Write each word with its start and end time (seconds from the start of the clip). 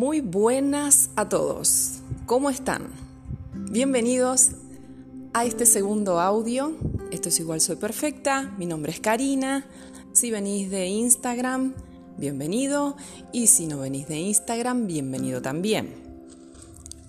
Muy 0.00 0.22
buenas 0.22 1.10
a 1.14 1.28
todos. 1.28 1.98
¿Cómo 2.24 2.48
están? 2.48 2.86
Bienvenidos 3.52 4.52
a 5.34 5.44
este 5.44 5.66
segundo 5.66 6.20
audio. 6.20 6.74
Esto 7.10 7.28
es 7.28 7.38
igual 7.38 7.60
soy 7.60 7.76
perfecta. 7.76 8.50
Mi 8.56 8.64
nombre 8.64 8.92
es 8.92 9.00
Karina. 9.00 9.66
Si 10.14 10.30
venís 10.30 10.70
de 10.70 10.86
Instagram, 10.86 11.74
bienvenido. 12.16 12.96
Y 13.30 13.48
si 13.48 13.66
no 13.66 13.80
venís 13.80 14.08
de 14.08 14.16
Instagram, 14.20 14.86
bienvenido 14.86 15.42
también. 15.42 16.09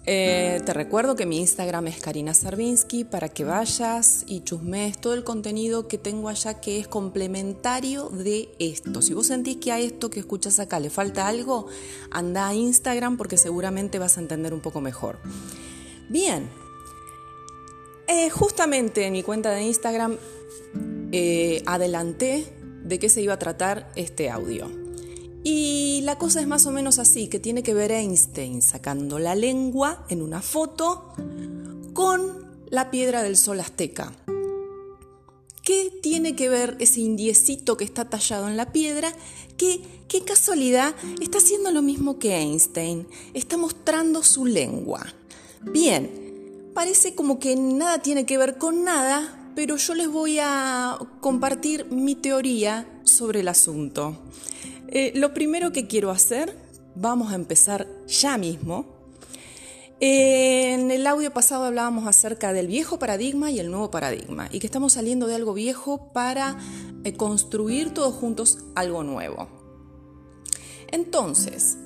Eh, 0.08 0.60
te 0.66 0.74
recuerdo 0.74 1.16
que 1.16 1.28
mi 1.28 1.40
Instagram 1.40 1.88
es 1.88 2.02
Karina 2.02 2.34
Sarvinsky 2.34 3.04
para 3.04 3.30
que 3.30 3.44
vayas 3.44 4.24
y 4.26 4.42
chusmees 4.42 5.00
todo 5.00 5.14
el 5.14 5.24
contenido 5.24 5.88
que 5.88 6.00
tengo 6.00 6.28
allá 6.28 6.60
que 6.60 6.80
es 6.80 6.88
complementario 6.88 8.09
de 8.09 8.50
esto. 8.58 9.04
Si 9.04 9.14
vos 9.14 9.28
sentís 9.28 9.58
que 9.58 9.72
a 9.72 9.80
esto 9.80 10.09
que 10.09 10.20
escuchas 10.20 10.59
acá 10.59 10.80
le 10.80 10.90
falta 10.90 11.28
algo, 11.28 11.68
anda 12.09 12.48
a 12.48 12.56
Instagram 12.56 13.16
porque 13.18 13.38
seguramente 13.38 14.00
vas 14.00 14.18
a 14.18 14.22
entender 14.22 14.56
un 14.56 14.62
poco 14.62 14.82
mejor. 14.82 15.20
Bien, 16.09 16.50
eh, 18.08 18.30
justamente 18.31 19.06
en 19.06 19.14
mi 19.14 19.22
cuenta 19.22 19.52
de 19.52 19.62
Instagram 19.62 20.18
eh, 21.12 21.62
adelanté 21.68 22.52
de 22.84 22.98
qué 22.98 23.08
se 23.08 23.22
iba 23.22 23.34
a 23.34 23.40
tratar 23.40 23.92
este 23.95 24.31
audio. 24.31 24.80
Y 25.44 26.02
la 26.04 26.18
cosa 26.18 26.40
es 26.40 26.48
más 26.48 26.66
o 26.68 26.72
menos 26.72 27.00
así, 27.00 27.27
que 27.27 27.40
tiene 27.40 27.63
que 27.63 27.73
ver 27.73 27.91
Einstein 27.91 28.62
sacando 28.62 29.18
la 29.18 29.36
lengua 29.36 30.05
en 30.09 30.22
una 30.22 30.41
foto 30.41 31.14
con 31.94 32.52
la 32.70 32.91
piedra 32.91 33.23
del 33.23 33.38
sol 33.38 33.59
azteca. 33.59 34.14
¿Qué 35.64 35.91
tiene 36.02 36.36
que 36.36 36.50
ver 36.50 36.76
ese 36.80 37.02
indiecito 37.02 37.77
que 37.77 37.84
está 37.84 38.09
tallado 38.09 38.48
en 38.48 38.58
la 38.58 38.72
piedra? 38.72 39.14
Que, 39.58 39.81
qué 40.08 40.23
casualidad, 40.23 40.95
está 41.22 41.38
haciendo 41.38 41.72
lo 41.72 41.81
mismo 41.81 42.19
que 42.19 42.36
Einstein, 42.36 43.08
está 43.34 43.58
mostrando 43.58 44.23
su 44.23 44.45
lengua. 44.45 45.06
Bien, 45.62 46.72
parece 46.73 47.14
como 47.14 47.39
que 47.39 47.56
nada 47.56 48.02
tiene 48.02 48.25
que 48.25 48.38
ver 48.38 48.58
con 48.58 48.84
nada, 48.84 49.41
pero 49.55 49.75
yo 49.75 49.95
les 49.95 50.07
voy 50.07 50.39
a 50.39 50.97
compartir 51.19 51.85
mi 51.91 52.16
teoría 52.16 52.88
sobre 53.03 53.41
el 53.41 53.47
asunto. 53.47 54.17
Eh, 54.88 55.11
lo 55.16 55.33
primero 55.33 55.71
que 55.71 55.88
quiero 55.88 56.11
hacer, 56.11 56.55
vamos 56.95 57.31
a 57.31 57.35
empezar 57.35 57.88
ya 58.07 58.38
mismo. 58.38 58.99
en 59.99 60.89
el 60.89 61.05
audio 61.05 61.31
pasado 61.31 61.66
hablábamos 61.66 62.07
acerca 62.07 62.53
del 62.53 62.66
viejo 62.66 62.97
paradigma 62.97 63.52
y 63.52 63.59
el 63.59 63.69
nuevo 63.69 63.91
paradigma 63.91 64.49
y 64.52 64.59
que 64.59 64.66
estamos 64.66 64.94
saliendo 64.94 65.27
de 65.27 65.35
algo 65.35 65.53
viejo 65.53 66.11
para 66.11 66.57
eh, 67.03 67.13
construir 67.13 67.94
todos 67.94 68.16
juntos 68.16 68.59
algo 68.75 69.03
nuevo. 69.03 69.47
Entonces, 70.91 71.77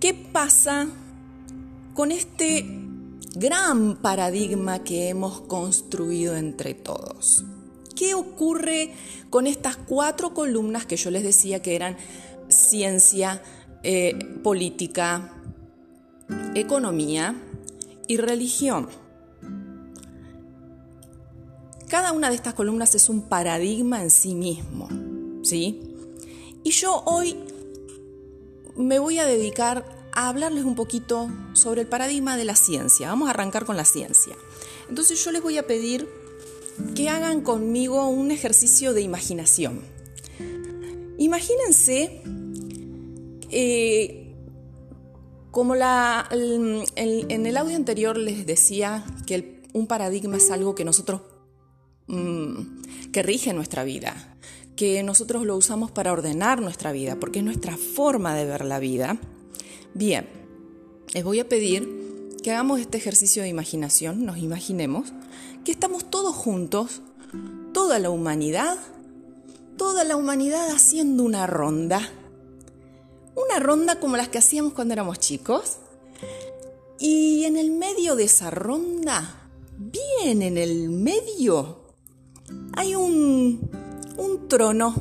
¿qué 0.00 0.14
pasa 0.14 0.88
con 1.94 2.12
este 2.12 2.66
gran 3.34 3.96
paradigma 3.96 4.84
que 4.84 5.08
hemos 5.08 5.40
construido 5.42 6.36
entre 6.36 6.74
todos? 6.74 7.44
¿Qué 7.96 8.14
ocurre 8.14 8.92
con 9.30 9.46
estas 9.46 9.76
cuatro 9.76 10.34
columnas 10.34 10.86
que 10.86 10.96
yo 10.96 11.10
les 11.10 11.22
decía 11.22 11.62
que 11.62 11.76
eran 11.76 11.96
ciencia, 12.48 13.42
eh, 13.82 14.18
política, 14.42 15.32
economía 16.54 17.34
y 18.08 18.16
religión? 18.16 18.88
Cada 21.88 22.12
una 22.12 22.30
de 22.30 22.36
estas 22.36 22.54
columnas 22.54 22.94
es 22.94 23.08
un 23.08 23.22
paradigma 23.22 24.02
en 24.02 24.10
sí 24.10 24.34
mismo, 24.34 24.88
¿sí? 25.42 25.94
Y 26.64 26.70
yo 26.70 27.02
hoy 27.04 27.36
me 28.76 28.98
voy 28.98 29.18
a 29.18 29.26
dedicar 29.26 30.01
a 30.12 30.28
hablarles 30.28 30.64
un 30.64 30.74
poquito 30.74 31.30
sobre 31.52 31.82
el 31.82 31.86
paradigma 31.86 32.36
de 32.36 32.44
la 32.44 32.56
ciencia. 32.56 33.08
Vamos 33.08 33.28
a 33.28 33.30
arrancar 33.30 33.64
con 33.64 33.76
la 33.76 33.84
ciencia. 33.84 34.36
Entonces 34.88 35.22
yo 35.24 35.32
les 35.32 35.42
voy 35.42 35.58
a 35.58 35.66
pedir 35.66 36.08
que 36.94 37.08
hagan 37.08 37.42
conmigo 37.42 38.08
un 38.08 38.30
ejercicio 38.30 38.92
de 38.92 39.02
imaginación. 39.02 39.80
Imagínense 41.18 42.22
eh, 43.50 44.34
como 45.50 45.74
la, 45.74 46.28
en 46.32 47.46
el 47.46 47.56
audio 47.56 47.76
anterior 47.76 48.16
les 48.16 48.46
decía 48.46 49.04
que 49.26 49.62
un 49.72 49.86
paradigma 49.86 50.36
es 50.36 50.50
algo 50.50 50.74
que 50.74 50.84
nosotros, 50.84 51.22
mm, 52.06 53.10
que 53.12 53.22
rige 53.22 53.52
nuestra 53.52 53.84
vida, 53.84 54.36
que 54.76 55.02
nosotros 55.02 55.44
lo 55.44 55.56
usamos 55.56 55.90
para 55.90 56.12
ordenar 56.12 56.60
nuestra 56.60 56.92
vida, 56.92 57.16
porque 57.16 57.40
es 57.40 57.44
nuestra 57.44 57.76
forma 57.76 58.34
de 58.34 58.46
ver 58.46 58.64
la 58.64 58.78
vida. 58.78 59.18
Bien, 59.94 60.26
les 61.12 61.22
voy 61.22 61.38
a 61.38 61.48
pedir 61.48 62.36
que 62.42 62.50
hagamos 62.50 62.80
este 62.80 62.96
ejercicio 62.96 63.42
de 63.42 63.50
imaginación, 63.50 64.24
nos 64.24 64.38
imaginemos 64.38 65.12
que 65.64 65.72
estamos 65.72 66.10
todos 66.10 66.34
juntos, 66.34 67.02
toda 67.74 67.98
la 67.98 68.08
humanidad, 68.08 68.78
toda 69.76 70.04
la 70.04 70.16
humanidad 70.16 70.70
haciendo 70.70 71.24
una 71.24 71.46
ronda. 71.46 72.10
Una 73.34 73.60
ronda 73.60 74.00
como 74.00 74.16
las 74.16 74.28
que 74.28 74.38
hacíamos 74.38 74.72
cuando 74.72 74.94
éramos 74.94 75.18
chicos. 75.18 75.76
Y 76.98 77.44
en 77.44 77.58
el 77.58 77.70
medio 77.70 78.16
de 78.16 78.24
esa 78.24 78.50
ronda, 78.50 79.50
bien 79.76 80.40
en 80.40 80.56
el 80.56 80.88
medio, 80.88 81.80
hay 82.74 82.94
un, 82.94 83.70
un 84.16 84.48
trono. 84.48 84.94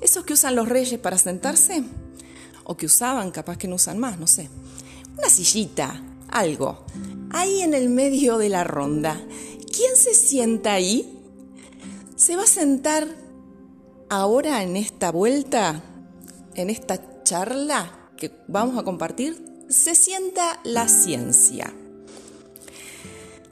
Esos 0.00 0.24
que 0.24 0.32
usan 0.32 0.56
los 0.56 0.68
reyes 0.68 0.98
para 0.98 1.16
sentarse, 1.16 1.84
o 2.64 2.76
que 2.76 2.86
usaban, 2.86 3.30
capaz 3.30 3.58
que 3.58 3.68
no 3.68 3.76
usan 3.76 3.98
más, 3.98 4.18
no 4.18 4.26
sé. 4.26 4.48
Una 5.16 5.28
sillita, 5.28 6.02
algo. 6.28 6.84
Ahí 7.30 7.62
en 7.62 7.74
el 7.74 7.88
medio 7.88 8.38
de 8.38 8.48
la 8.48 8.64
ronda. 8.64 9.20
¿Quién 9.72 9.96
se 9.96 10.14
sienta 10.14 10.72
ahí? 10.72 11.20
¿Se 12.16 12.36
va 12.36 12.44
a 12.44 12.48
sentar 12.48 13.06
ahora 14.08 14.62
en 14.62 14.76
esta 14.76 15.10
vuelta, 15.10 15.82
en 16.54 16.70
esta 16.70 17.22
charla 17.22 18.10
que 18.16 18.32
vamos 18.48 18.78
a 18.78 18.82
compartir? 18.82 19.64
Se 19.68 19.94
sienta 19.94 20.60
la 20.64 20.88
ciencia. 20.88 21.72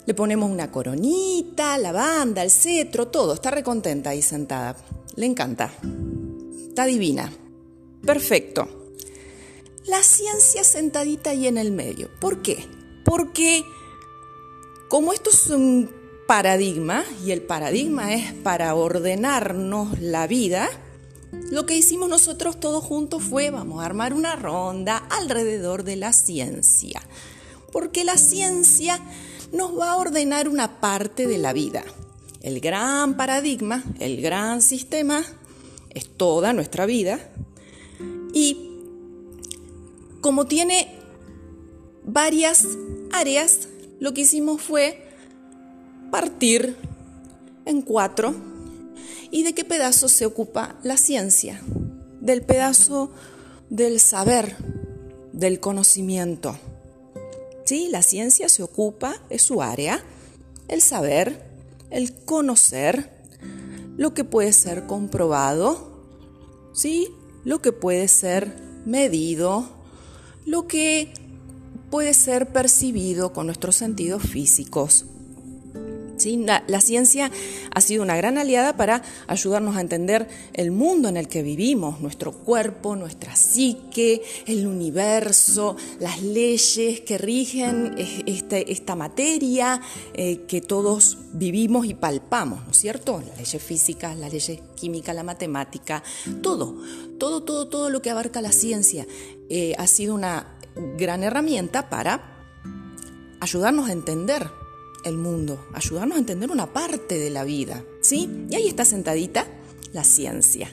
Le 0.05 0.15
ponemos 0.15 0.51
una 0.51 0.71
coronita, 0.71 1.79
la 1.79 1.93
banda, 1.93 2.43
el 2.43 2.51
cetro, 2.51 3.09
todo. 3.09 3.35
Está 3.35 3.51
recontenta 3.51 4.11
ahí 4.11 4.23
sentada. 4.23 4.77
Le 5.15 5.27
encanta. 5.27 5.73
Está 6.69 6.87
divina. 6.87 7.33
Perfecto 8.05 8.82
la 9.87 10.03
ciencia 10.03 10.65
sentadita 10.65 11.31
ahí 11.31 11.47
en 11.47 11.59
el 11.59 11.73
medio. 11.73 12.11
¿Por 12.21 12.43
qué? 12.43 12.67
Porque 13.05 13.65
como 14.89 15.13
esto 15.13 15.31
es 15.31 15.47
un 15.49 15.91
paradigma, 16.27 17.05
y 17.25 17.31
el 17.31 17.43
paradigma 17.43 18.15
es 18.15 18.33
para 18.33 18.75
ordenarnos 18.75 19.99
la 20.01 20.27
vida, 20.27 20.69
lo 21.51 21.67
que 21.67 21.77
hicimos 21.77 22.09
nosotros 22.09 22.61
todos 22.61 22.85
juntos 22.85 23.23
fue, 23.23 23.51
vamos 23.51 23.83
a 23.83 23.87
armar 23.87 24.13
una 24.13 24.37
ronda 24.37 24.99
alrededor 25.11 25.83
de 25.83 25.97
la 25.97 26.13
ciencia, 26.13 27.03
porque 27.73 28.05
la 28.05 28.19
ciencia 28.19 29.01
nos 29.53 29.79
va 29.79 29.93
a 29.93 29.97
ordenar 29.97 30.49
una 30.49 30.81
parte 30.81 31.27
de 31.27 31.39
la 31.39 31.53
vida. 31.53 31.85
El 32.43 32.61
gran 32.61 33.17
paradigma, 33.17 33.83
el 33.99 34.21
gran 34.21 34.63
sistema, 34.63 35.25
es 35.91 36.09
toda 36.09 36.53
nuestra 36.53 36.87
vida, 36.87 37.19
y 38.35 38.72
como 40.23 40.47
tiene 40.47 40.89
varias 42.05 42.67
áreas, 43.13 43.69
lo 44.01 44.15
que 44.15 44.23
hicimos 44.23 44.63
fue 44.63 45.05
partir 46.11 46.77
en 47.67 47.83
cuatro. 47.83 48.35
¿Y 49.31 49.43
de 49.43 49.53
qué 49.53 49.65
pedazo 49.65 50.09
se 50.09 50.25
ocupa 50.25 50.77
la 50.85 50.97
ciencia? 50.97 51.61
Del 52.21 52.43
pedazo 52.43 53.11
del 53.69 53.99
saber, 53.99 54.57
del 55.33 55.59
conocimiento. 55.59 56.57
¿Sí? 57.65 57.89
La 57.89 58.03
ciencia 58.03 58.49
se 58.49 58.63
ocupa, 58.63 59.17
es 59.29 59.43
su 59.43 59.61
área, 59.61 60.05
el 60.69 60.83
saber, 60.83 61.51
el 61.91 62.15
conocer, 62.15 63.11
lo 63.97 64.15
que 64.15 64.23
puede 64.23 64.53
ser 64.53 64.87
comprobado, 64.87 66.07
¿sí? 66.75 67.09
Lo 67.45 67.61
que 67.61 67.73
puede 67.73 68.07
ser 68.09 68.55
medido, 68.85 69.82
lo 70.45 70.67
que 70.67 71.13
puede 71.91 72.15
ser 72.15 72.53
percibido 72.53 73.33
con 73.33 73.47
nuestros 73.47 73.77
sentidos 73.77 74.23
físicos. 74.23 75.07
La, 76.25 76.81
ciencia 76.81 77.31
ha 77.75 77.81
sido 77.81 78.03
una 78.03 78.17
gran 78.17 78.39
aliada 78.39 78.77
para 78.77 79.03
ayudarnos 79.27 79.77
a 79.77 79.81
entender 79.81 80.29
el 80.53 80.71
mundo 80.71 81.09
en 81.09 81.17
el 81.17 81.29
que 81.29 81.43
vivimos, 81.43 82.01
nuestro 82.01 82.33
cuerpo, 82.33 82.95
nuestra 82.95 83.35
psique, 83.35 84.23
el 84.47 84.67
universo, 84.67 85.77
las 85.99 86.23
leyes 86.23 87.01
que 87.01 87.19
rigen 87.19 87.95
este, 88.27 88.71
esta 88.73 88.95
materia 88.95 89.81
eh, 90.15 90.45
que 90.47 90.61
todos 90.61 91.19
vivimos 91.33 91.87
y 91.87 91.95
palpamos, 91.95 92.65
¿no 92.65 92.71
es 92.71 92.79
cierto? 92.79 93.21
Las 93.27 93.39
leyes 93.39 93.63
físicas, 93.63 94.17
las 94.17 94.33
leyes 94.33 94.61
químicas, 94.77 95.15
la 95.15 95.25
matemática, 95.25 96.03
todo, 96.41 96.77
todo, 97.19 97.43
todo, 97.43 97.69
todo 97.69 97.91
lo 97.91 98.01
que 98.01 98.11
abarca 98.11 98.41
la 98.41 98.53
ciencia 98.53 99.07
eh, 99.49 99.75
ha 99.79 99.87
sido 99.87 100.15
una 100.15 100.59
gran 100.97 101.23
herramienta 101.23 101.91
para 101.91 102.33
ayudarnos 103.41 103.89
a 103.89 103.93
entender 103.93 104.62
el 105.05 105.17
mundo, 105.17 105.67
ayudarnos 105.75 106.17
a 106.17 106.21
entender 106.21 106.51
una 106.51 106.73
parte 106.73 107.19
de 107.19 107.31
la 107.31 107.45
vida, 107.45 107.85
¿sí? 108.01 108.47
Y 108.51 108.55
ahí 108.55 108.69
está 108.69 108.85
sentadita 108.85 109.47
la 109.93 110.05
ciencia. 110.05 110.73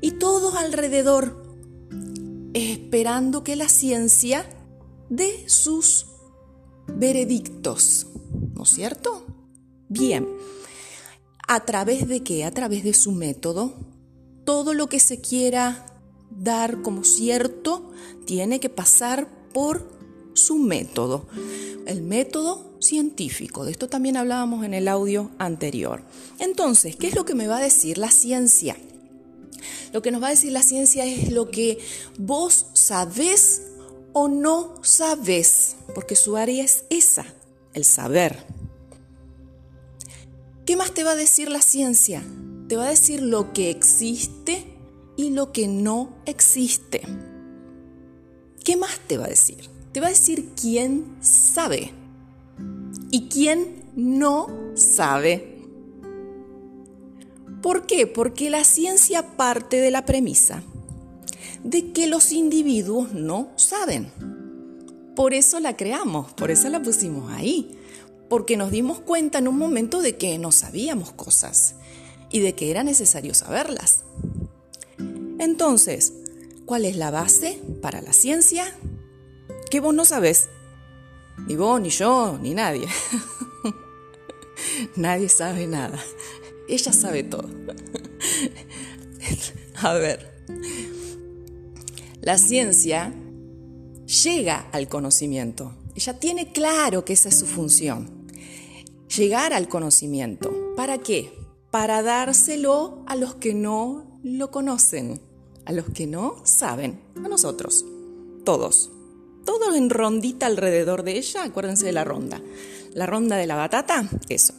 Y 0.00 0.12
todos 0.12 0.54
alrededor 0.54 1.42
esperando 2.54 3.44
que 3.44 3.56
la 3.56 3.68
ciencia 3.68 4.48
dé 5.08 5.44
sus 5.48 6.06
veredictos, 6.86 8.06
¿no 8.54 8.64
es 8.64 8.70
cierto? 8.70 9.26
Bien, 9.88 10.26
¿a 11.46 11.64
través 11.64 12.08
de 12.08 12.22
qué? 12.22 12.44
A 12.44 12.50
través 12.50 12.84
de 12.84 12.94
su 12.94 13.12
método. 13.12 13.74
Todo 14.44 14.74
lo 14.74 14.88
que 14.88 15.00
se 15.00 15.20
quiera 15.20 15.86
dar 16.30 16.82
como 16.82 17.04
cierto 17.04 17.90
tiene 18.26 18.58
que 18.58 18.68
pasar 18.68 19.28
por 19.52 20.01
su 20.34 20.58
método. 20.58 21.26
El 21.86 22.02
método 22.02 22.72
científico. 22.80 23.64
De 23.64 23.72
esto 23.72 23.88
también 23.88 24.16
hablábamos 24.16 24.64
en 24.64 24.74
el 24.74 24.88
audio 24.88 25.30
anterior. 25.38 26.02
Entonces, 26.38 26.96
¿qué 26.96 27.08
es 27.08 27.14
lo 27.14 27.24
que 27.24 27.34
me 27.34 27.46
va 27.46 27.58
a 27.58 27.62
decir 27.62 27.98
la 27.98 28.10
ciencia? 28.10 28.76
Lo 29.92 30.02
que 30.02 30.10
nos 30.10 30.22
va 30.22 30.28
a 30.28 30.30
decir 30.30 30.52
la 30.52 30.62
ciencia 30.62 31.04
es 31.04 31.30
lo 31.30 31.50
que 31.50 31.78
vos 32.18 32.66
sabés 32.72 33.62
o 34.12 34.28
no 34.28 34.74
sabés, 34.82 35.76
porque 35.94 36.16
su 36.16 36.36
área 36.36 36.64
es 36.64 36.84
esa, 36.90 37.26
el 37.74 37.84
saber. 37.84 38.44
¿Qué 40.66 40.76
más 40.76 40.92
te 40.92 41.04
va 41.04 41.12
a 41.12 41.16
decir 41.16 41.50
la 41.50 41.62
ciencia? 41.62 42.22
Te 42.68 42.76
va 42.76 42.86
a 42.86 42.90
decir 42.90 43.22
lo 43.22 43.52
que 43.52 43.70
existe 43.70 44.64
y 45.16 45.30
lo 45.30 45.52
que 45.52 45.68
no 45.68 46.16
existe. 46.26 47.02
¿Qué 48.64 48.76
más 48.76 48.98
te 49.06 49.18
va 49.18 49.26
a 49.26 49.28
decir? 49.28 49.71
Te 49.92 50.00
va 50.00 50.06
a 50.06 50.10
decir 50.10 50.50
quién 50.60 51.16
sabe 51.20 51.92
y 53.10 53.28
quién 53.28 53.84
no 53.94 54.48
sabe. 54.74 55.58
¿Por 57.60 57.86
qué? 57.86 58.06
Porque 58.06 58.50
la 58.50 58.64
ciencia 58.64 59.36
parte 59.36 59.80
de 59.80 59.90
la 59.90 60.04
premisa 60.04 60.62
de 61.62 61.92
que 61.92 62.06
los 62.06 62.32
individuos 62.32 63.12
no 63.12 63.50
saben. 63.56 64.10
Por 65.14 65.34
eso 65.34 65.60
la 65.60 65.76
creamos, 65.76 66.32
por 66.32 66.50
eso 66.50 66.68
la 66.68 66.82
pusimos 66.82 67.30
ahí, 67.32 67.78
porque 68.28 68.56
nos 68.56 68.70
dimos 68.70 69.00
cuenta 69.00 69.38
en 69.38 69.48
un 69.48 69.58
momento 69.58 70.00
de 70.00 70.16
que 70.16 70.38
no 70.38 70.52
sabíamos 70.52 71.12
cosas 71.12 71.74
y 72.30 72.40
de 72.40 72.54
que 72.54 72.70
era 72.70 72.82
necesario 72.82 73.34
saberlas. 73.34 74.00
Entonces, 75.38 76.14
¿cuál 76.64 76.84
es 76.84 76.96
la 76.96 77.10
base 77.10 77.60
para 77.82 78.00
la 78.00 78.12
ciencia? 78.12 78.64
Que 79.72 79.80
vos 79.80 79.94
no 79.94 80.04
sabés 80.04 80.50
ni 81.46 81.56
vos, 81.56 81.80
ni 81.80 81.88
yo, 81.88 82.38
ni 82.42 82.52
nadie. 82.52 82.86
nadie 84.96 85.30
sabe 85.30 85.66
nada. 85.66 85.98
Ella 86.68 86.92
sabe 86.92 87.22
todo. 87.22 87.48
A 89.82 89.94
ver, 89.94 90.44
la 92.20 92.36
ciencia 92.36 93.14
llega 94.24 94.68
al 94.72 94.90
conocimiento. 94.90 95.72
Ella 95.94 96.20
tiene 96.20 96.52
claro 96.52 97.06
que 97.06 97.14
esa 97.14 97.30
es 97.30 97.38
su 97.38 97.46
función. 97.46 98.28
Llegar 99.16 99.54
al 99.54 99.68
conocimiento. 99.68 100.74
¿Para 100.76 100.98
qué? 100.98 101.32
Para 101.70 102.02
dárselo 102.02 103.02
a 103.06 103.16
los 103.16 103.36
que 103.36 103.54
no 103.54 104.20
lo 104.22 104.50
conocen, 104.50 105.22
a 105.64 105.72
los 105.72 105.86
que 105.86 106.06
no 106.06 106.42
saben, 106.44 107.00
a 107.24 107.28
nosotros, 107.28 107.86
todos 108.44 108.91
todo 109.44 109.74
en 109.74 109.90
rondita 109.90 110.46
alrededor 110.46 111.02
de 111.02 111.18
ella, 111.18 111.44
acuérdense 111.44 111.86
de 111.86 111.92
la 111.92 112.04
ronda. 112.04 112.40
La 112.94 113.06
ronda 113.06 113.36
de 113.36 113.46
la 113.46 113.56
batata, 113.56 114.08
eso. 114.28 114.54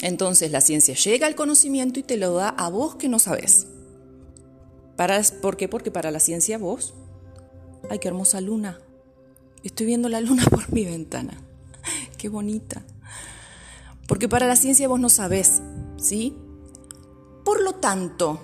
Entonces 0.00 0.50
la 0.50 0.60
ciencia 0.60 0.94
llega 0.94 1.26
al 1.26 1.34
conocimiento 1.34 1.98
y 1.98 2.02
te 2.02 2.16
lo 2.16 2.34
da 2.34 2.48
a 2.50 2.68
vos 2.68 2.96
que 2.96 3.08
no 3.08 3.18
sabes. 3.18 3.66
Para, 4.96 5.22
¿Por 5.40 5.56
qué? 5.56 5.68
Porque 5.68 5.90
para 5.90 6.10
la 6.10 6.20
ciencia 6.20 6.58
vos, 6.58 6.94
ay, 7.90 7.98
qué 7.98 8.08
hermosa 8.08 8.40
luna. 8.40 8.80
Estoy 9.62 9.86
viendo 9.86 10.08
la 10.08 10.20
luna 10.20 10.44
por 10.50 10.72
mi 10.72 10.84
ventana. 10.84 11.40
Qué 12.18 12.28
bonita. 12.28 12.84
Porque 14.06 14.28
para 14.28 14.46
la 14.46 14.56
ciencia 14.56 14.88
vos 14.88 15.00
no 15.00 15.08
sabés, 15.08 15.62
¿sí? 15.96 16.36
Por 17.44 17.62
lo 17.62 17.74
tanto, 17.74 18.40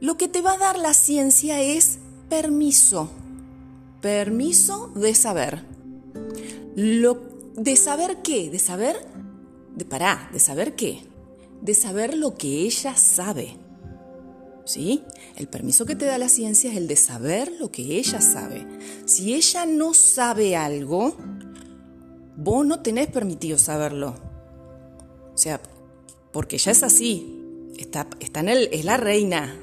lo 0.00 0.16
que 0.16 0.28
te 0.28 0.42
va 0.42 0.54
a 0.54 0.58
dar 0.58 0.78
la 0.78 0.94
ciencia 0.94 1.60
es 1.60 1.98
permiso, 2.28 3.10
permiso 4.00 4.88
de 4.94 5.14
saber. 5.14 5.64
Lo, 6.74 7.36
¿De 7.56 7.74
saber 7.76 8.18
qué? 8.22 8.50
¿De 8.50 8.58
saber? 8.58 8.96
De 9.74 9.86
pará, 9.86 10.28
¿de 10.32 10.38
saber 10.38 10.76
qué? 10.76 11.00
De 11.62 11.72
saber 11.72 12.14
lo 12.14 12.34
que 12.34 12.60
ella 12.60 12.94
sabe. 12.96 13.56
¿Sí? 14.66 15.02
El 15.36 15.48
permiso 15.48 15.86
que 15.86 15.96
te 15.96 16.04
da 16.04 16.18
la 16.18 16.28
ciencia 16.28 16.70
es 16.70 16.76
el 16.76 16.86
de 16.86 16.96
saber 16.96 17.50
lo 17.58 17.70
que 17.70 17.82
ella 17.96 18.20
sabe. 18.20 18.66
Si 19.06 19.34
ella 19.34 19.64
no 19.64 19.94
sabe 19.94 20.54
algo, 20.54 21.16
vos 22.36 22.66
no 22.66 22.82
tenés 22.82 23.06
permitido 23.06 23.56
saberlo. 23.56 24.16
O 25.32 25.38
sea, 25.38 25.60
porque 26.32 26.56
ella 26.56 26.72
es 26.72 26.82
así. 26.82 27.42
Está, 27.78 28.06
está 28.20 28.40
en 28.40 28.50
el, 28.50 28.68
es 28.72 28.84
la 28.84 28.98
reina, 28.98 29.56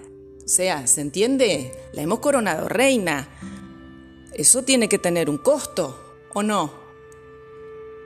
o 0.44 0.48
sea, 0.48 0.88
¿se 0.88 1.01
entiende? 1.01 1.72
La 1.94 2.01
hemos 2.01 2.19
coronado 2.19 2.68
reina. 2.68 3.30
Eso 4.34 4.63
tiene 4.63 4.90
que 4.90 5.00
tener 5.00 5.30
un 5.30 5.38
costo, 5.38 6.18
¿o 6.34 6.44
no? 6.44 6.74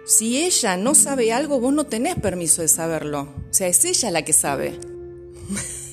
Si 0.05 0.43
ella 0.43 0.77
no 0.77 0.93
sabe 0.93 1.33
algo, 1.33 1.59
vos 1.59 1.73
no 1.73 1.85
tenés 1.85 2.15
permiso 2.15 2.61
de 2.61 2.67
saberlo. 2.67 3.21
O 3.21 3.53
sea, 3.53 3.67
es 3.67 3.83
ella 3.85 4.11
la 4.11 4.23
que 4.23 4.33
sabe. 4.33 4.79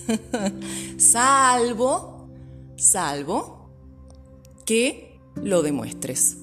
salvo, 0.99 2.29
salvo 2.77 3.71
que 4.67 5.19
lo 5.35 5.63
demuestres. 5.63 6.37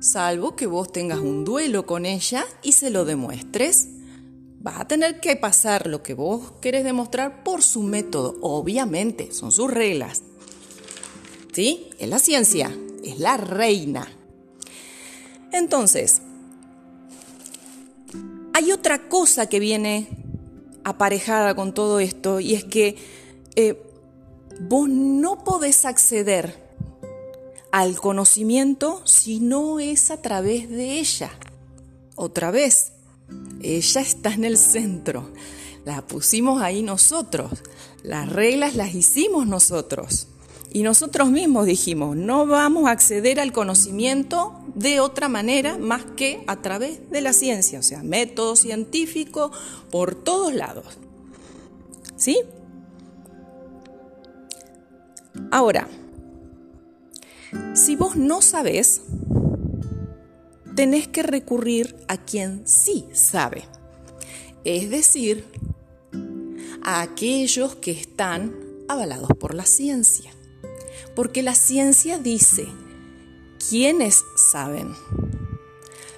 Salvo 0.00 0.56
que 0.56 0.66
vos 0.66 0.92
tengas 0.92 1.18
un 1.18 1.44
duelo 1.44 1.84
con 1.84 2.06
ella 2.06 2.46
y 2.62 2.72
se 2.72 2.90
lo 2.90 3.04
demuestres 3.04 3.88
vas 4.60 4.78
a 4.78 4.86
tener 4.86 5.20
que 5.20 5.36
pasar 5.36 5.86
lo 5.86 6.02
que 6.02 6.14
vos 6.14 6.52
querés 6.60 6.84
demostrar 6.84 7.42
por 7.42 7.62
su 7.62 7.82
método. 7.82 8.36
Obviamente, 8.42 9.32
son 9.32 9.50
sus 9.50 9.70
reglas. 9.70 10.22
¿Sí? 11.52 11.90
Es 11.98 12.08
la 12.08 12.18
ciencia, 12.18 12.70
es 13.02 13.18
la 13.18 13.36
reina. 13.38 14.06
Entonces, 15.52 16.20
hay 18.52 18.70
otra 18.70 19.08
cosa 19.08 19.46
que 19.46 19.58
viene 19.58 20.08
aparejada 20.84 21.54
con 21.54 21.74
todo 21.74 21.98
esto 21.98 22.40
y 22.40 22.54
es 22.54 22.64
que 22.64 22.96
eh, 23.56 23.82
vos 24.60 24.88
no 24.88 25.42
podés 25.42 25.84
acceder 25.84 26.70
al 27.72 27.98
conocimiento 27.98 29.02
si 29.04 29.40
no 29.40 29.80
es 29.80 30.10
a 30.10 30.20
través 30.20 30.68
de 30.68 30.98
ella. 30.98 31.30
Otra 32.14 32.50
vez, 32.50 32.92
ella 33.62 34.00
está 34.00 34.32
en 34.32 34.44
el 34.44 34.56
centro. 34.56 35.30
La 35.84 36.06
pusimos 36.06 36.62
ahí 36.62 36.82
nosotros. 36.82 37.62
Las 38.02 38.28
reglas 38.30 38.74
las 38.74 38.94
hicimos 38.94 39.46
nosotros. 39.46 40.28
Y 40.72 40.82
nosotros 40.82 41.30
mismos 41.30 41.66
dijimos, 41.66 42.16
no 42.16 42.46
vamos 42.46 42.86
a 42.86 42.92
acceder 42.92 43.40
al 43.40 43.52
conocimiento 43.52 44.60
de 44.74 45.00
otra 45.00 45.28
manera 45.28 45.78
más 45.78 46.04
que 46.16 46.44
a 46.46 46.62
través 46.62 47.10
de 47.10 47.20
la 47.20 47.32
ciencia, 47.32 47.80
o 47.80 47.82
sea, 47.82 48.04
método 48.04 48.54
científico 48.54 49.50
por 49.90 50.14
todos 50.14 50.54
lados. 50.54 50.98
¿Sí? 52.16 52.38
Ahora, 55.50 55.88
si 57.74 57.96
vos 57.96 58.14
no 58.14 58.40
sabés, 58.40 59.02
tenés 60.80 61.08
que 61.08 61.22
recurrir 61.22 61.94
a 62.08 62.16
quien 62.16 62.66
sí 62.66 63.04
sabe, 63.12 63.64
es 64.64 64.88
decir, 64.88 65.44
a 66.82 67.02
aquellos 67.02 67.74
que 67.74 67.90
están 67.90 68.56
avalados 68.88 69.28
por 69.38 69.54
la 69.54 69.66
ciencia. 69.66 70.32
Porque 71.14 71.42
la 71.42 71.54
ciencia 71.54 72.16
dice 72.16 72.66
¿quiénes 73.68 74.24
saben? 74.36 74.94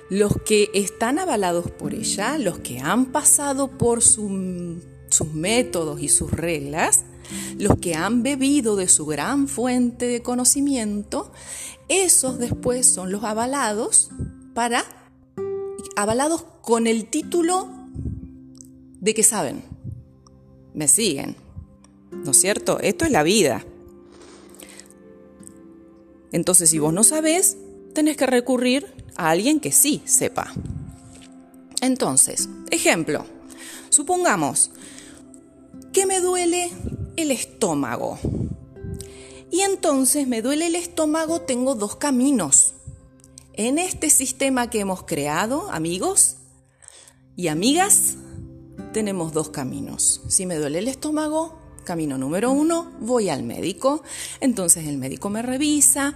Los 0.09 0.33
que 0.45 0.71
están 0.75 1.19
avalados 1.19 1.69
por 1.69 1.93
ella, 1.93 2.39
los 2.39 2.61
que 2.61 2.79
han 2.79 3.07
pasado 3.07 3.67
por 3.67 4.01
sus 4.01 4.31
métodos 5.35 6.01
y 6.01 6.09
sus 6.09 6.31
reglas, 6.31 7.01
los 7.59 7.79
que 7.81 7.97
han 7.97 8.23
bebido 8.23 8.77
de 8.77 8.87
su 8.87 9.07
gran 9.07 9.49
fuente 9.49 10.07
de 10.07 10.23
conocimiento, 10.23 11.33
esos 11.89 12.39
después 12.39 12.87
son 12.87 13.11
los 13.11 13.25
avalados 13.25 14.11
para 14.55 14.85
avalados 15.97 16.45
con 16.61 16.87
el 16.87 17.07
título 17.07 17.69
de 19.01 19.15
que 19.15 19.23
saben. 19.23 19.63
¿Me 20.75 20.89
siguen? 20.89 21.37
¿No 22.11 22.31
es 22.31 22.41
cierto? 22.41 22.79
Esto 22.81 23.05
es 23.05 23.11
la 23.11 23.23
vida. 23.23 23.65
Entonces, 26.31 26.71
si 26.71 26.79
vos 26.79 26.93
no 26.93 27.05
sabés, 27.05 27.57
tenés 27.93 28.17
que 28.17 28.27
recurrir 28.27 28.87
a 29.17 29.31
alguien 29.31 29.61
que 29.61 29.73
sí 29.73 30.03
sepa. 30.05 30.53
Entonces, 31.81 32.49
ejemplo, 32.71 33.27
supongamos 33.91 34.71
que 35.93 36.07
me 36.07 36.21
duele 36.21 36.71
el 37.17 37.31
estómago. 37.31 38.19
Y 39.51 39.61
entonces 39.61 40.27
me 40.27 40.41
duele 40.41 40.69
el 40.69 40.77
estómago, 40.77 41.43
tengo 41.43 41.75
dos 41.75 41.97
caminos. 41.97 42.62
En 43.55 43.79
este 43.79 44.09
sistema 44.09 44.71
que 44.71 44.81
hemos 44.81 45.03
creado, 45.03 45.71
amigos 45.71 46.37
y 47.37 47.49
amigas, 47.49 48.15
tenemos 48.95 49.35
dos 49.35 49.51
caminos. 49.51 50.23
Si 50.29 50.47
me 50.47 50.57
duele 50.57 50.79
el 50.79 50.89
estómago, 50.89 51.59
camino 51.85 52.17
número 52.17 52.51
uno, 52.51 52.93
voy 53.01 53.29
al 53.29 53.43
médico. 53.43 54.03
Entonces 54.41 54.87
el 54.87 54.97
médico 54.97 55.29
me 55.29 55.43
revisa 55.43 56.15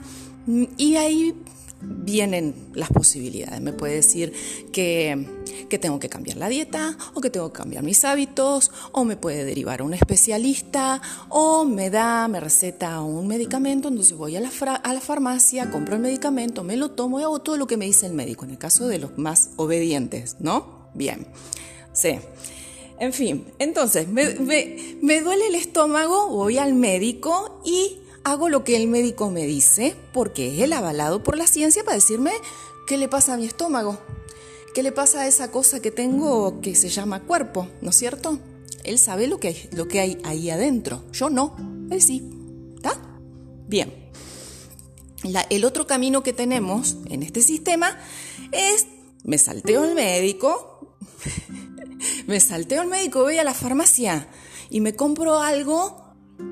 y 0.79 0.97
ahí 0.97 1.35
vienen 1.81 2.55
las 2.75 2.89
posibilidades. 2.89 3.61
Me 3.61 3.73
puede 3.73 3.95
decir 3.97 4.33
que, 4.73 5.45
tengo 5.81 5.99
que 5.99 6.09
cambiar 6.09 6.39
la 6.39 6.49
dieta 6.49 6.97
o 7.15 7.21
que 7.21 7.29
tengo 7.29 7.53
que 7.53 7.59
cambiar 7.59 7.83
mis 7.83 8.05
hábitos 8.05 8.71
o 8.93 9.05
me 9.05 9.17
puede 9.17 9.45
derivar 9.45 9.81
a 9.81 9.85
un 9.85 9.93
especialista 9.93 11.03
o 11.29 11.65
me 11.65 11.91
da, 11.91 12.29
me 12.29 12.41
receta 12.41 13.03
un 13.03 13.27
medicamento, 13.27 13.89
entonces 13.89 14.17
voy 14.17 14.37
a 14.37 14.41
la, 14.41 14.49
a 14.49 14.95
la 14.95 15.01
farmacia, 15.01 15.71
compro 15.71 15.97
el 15.97 16.01
medicamento, 16.01 16.65
me 16.65 16.77
lo 16.77 16.93
tomo 16.93 17.21
y 17.21 17.25
hago 17.25 17.41
todo 17.41 17.57
lo 17.59 17.67
que 17.67 17.77
me 17.77 17.85
dice 17.85 18.07
el 18.07 18.15
médico, 18.15 18.45
en 18.45 18.53
el 18.53 18.59
caso 18.59 18.89
de 18.89 18.99
los 18.99 19.19
más 19.19 19.51
obedientes, 19.57 20.37
¿no? 20.41 20.89
Bien, 20.95 21.27
sí. 21.93 22.19
En 22.99 23.13
fin, 23.13 23.45
entonces 23.59 24.09
me, 24.09 24.35
me 25.03 25.21
duele 25.21 25.49
el 25.49 25.57
estómago, 25.57 26.29
voy 26.29 26.57
al 26.57 26.73
médico 26.73 27.61
y 27.67 27.99
hago 28.27 28.49
lo 28.49 28.65
que 28.65 28.75
el 28.75 28.89
médico 28.89 29.31
me 29.31 29.47
dice 29.47 29.95
porque 30.13 30.53
es 30.53 30.61
el 30.61 30.73
avalado 30.73 31.23
por 31.23 31.39
la 31.39 31.47
ciencia 31.47 31.85
para 31.85 31.95
decirme 31.95 32.33
qué 32.89 32.99
le 32.99 33.09
pasa 33.09 33.35
a 33.35 33.37
mi 33.37 33.47
estómago, 33.47 34.01
qué 34.75 34.83
le 34.83 34.91
pasa 34.91 35.21
a 35.21 35.29
esa 35.29 35.53
cosa 35.53 35.81
que 35.81 35.93
tengo 35.93 36.61
que 36.61 36.75
se 36.75 36.89
llama 36.89 37.23
cuerpo, 37.23 37.69
¿no 37.83 37.91
es 37.91 37.97
cierto? 37.97 38.41
Él 38.83 38.99
sabe 38.99 39.29
lo 39.29 39.39
que 39.39 39.49
hay, 39.49 39.69
lo 39.71 39.87
que 39.87 40.01
hay 40.01 40.19
ahí 40.25 40.51
adentro, 40.51 41.05
yo 41.13 41.31
no, 41.31 41.57
él 41.89 42.03
sí. 42.03 42.29
¿Está? 42.75 43.01
Bien. 43.69 43.95
el 45.49 45.65
otro 45.65 45.87
camino 45.87 46.25
que 46.25 46.33
tenemos 46.33 46.97
en 47.09 47.23
este 47.23 47.43
sistema 47.43 47.97
es, 48.51 48.89
me 49.23 49.39
salteo 49.39 49.85
al 49.85 49.95
médico, 49.95 50.97
me 52.27 52.41
salteo 52.41 52.83
al 52.83 52.89
médico, 52.89 53.23
voy 53.23 53.39
a 53.39 53.45
la 53.45 53.55
farmacia 53.55 54.27
y 54.69 54.81
me 54.81 54.97
compro 54.97 55.39
algo 55.39 56.06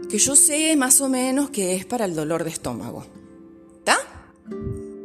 que 0.09 0.19
yo 0.19 0.37
sé 0.37 0.77
más 0.77 1.01
o 1.01 1.09
menos 1.09 1.51
que 1.51 1.75
es 1.75 1.85
para 1.85 2.05
el 2.05 2.15
dolor 2.15 2.45
de 2.45 2.51
estómago. 2.51 3.05
¿Está? 3.79 3.99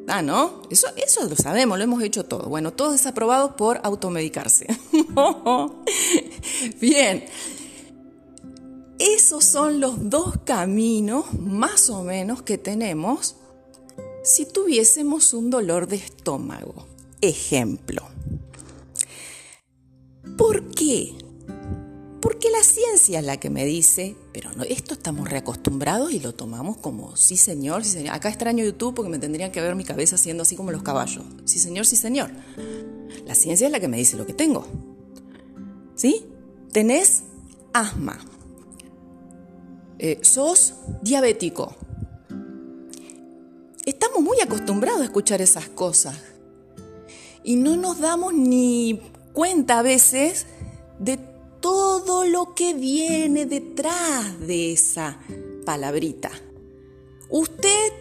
Ah, 0.07 0.21
¿no? 0.21 0.63
Eso, 0.69 0.87
eso 0.97 1.27
lo 1.29 1.35
sabemos, 1.35 1.77
lo 1.77 1.83
hemos 1.83 2.01
hecho 2.03 2.25
todo. 2.25 2.49
Bueno, 2.49 2.73
todo 2.73 2.91
desaprobado 2.91 3.55
por 3.55 3.79
automedicarse. 3.83 4.67
Bien. 6.81 7.25
Esos 8.97 9.45
son 9.45 9.79
los 9.79 10.09
dos 10.09 10.35
caminos, 10.43 11.33
más 11.33 11.89
o 11.89 12.03
menos, 12.03 12.41
que 12.41 12.57
tenemos 12.57 13.35
si 14.23 14.45
tuviésemos 14.45 15.33
un 15.33 15.49
dolor 15.49 15.87
de 15.87 15.97
estómago. 15.97 16.85
Ejemplo. 17.21 18.03
¿Por 20.37 20.69
qué? 20.71 21.15
Porque 22.21 22.49
la 22.49 22.63
ciencia 22.63 23.19
es 23.19 23.25
la 23.25 23.37
que 23.37 23.49
me 23.49 23.65
dice, 23.65 24.15
pero 24.33 24.51
no, 24.53 24.63
esto 24.63 24.93
estamos 24.93 25.29
reacostumbrados 25.29 26.11
y 26.11 26.19
lo 26.19 26.33
tomamos 26.33 26.77
como 26.77 27.15
sí 27.15 27.37
señor, 27.37 27.85
sí 27.85 27.91
señor. 27.91 28.13
Acá 28.13 28.29
extraño 28.29 28.63
YouTube 28.63 28.95
porque 28.95 29.09
me 29.09 29.19
tendrían 29.19 29.51
que 29.51 29.61
ver 29.61 29.75
mi 29.75 29.85
cabeza 29.85 30.15
haciendo 30.15 30.43
así 30.43 30.55
como 30.55 30.71
los 30.71 30.83
caballos. 30.83 31.23
Sí 31.45 31.59
señor, 31.59 31.85
sí 31.85 31.95
señor. 31.95 32.31
La 33.25 33.35
ciencia 33.35 33.67
es 33.67 33.71
la 33.71 33.79
que 33.79 33.87
me 33.87 33.97
dice 33.97 34.17
lo 34.17 34.25
que 34.25 34.33
tengo. 34.33 34.65
¿Sí? 35.95 36.25
Tenés 36.73 37.23
asma. 37.73 38.19
Eh, 39.97 40.19
sos 40.21 40.75
diabético. 41.01 41.75
Estamos 43.85 44.21
muy 44.21 44.39
acostumbrados 44.41 45.01
a 45.01 45.05
escuchar 45.05 45.41
esas 45.41 45.69
cosas. 45.69 46.17
Y 47.43 47.55
no 47.55 47.77
nos 47.77 47.99
damos 47.99 48.33
ni 48.33 49.01
cuenta 49.33 49.79
a 49.79 49.81
veces 49.81 50.45
de 50.99 51.17
todo 51.59 52.25
lo 52.25 52.53
que 52.55 52.73
viene 52.73 53.45
detrás 53.45 54.39
de 54.39 54.73
esa 54.73 55.19
palabrita. 55.65 56.31
Usted 57.29 57.91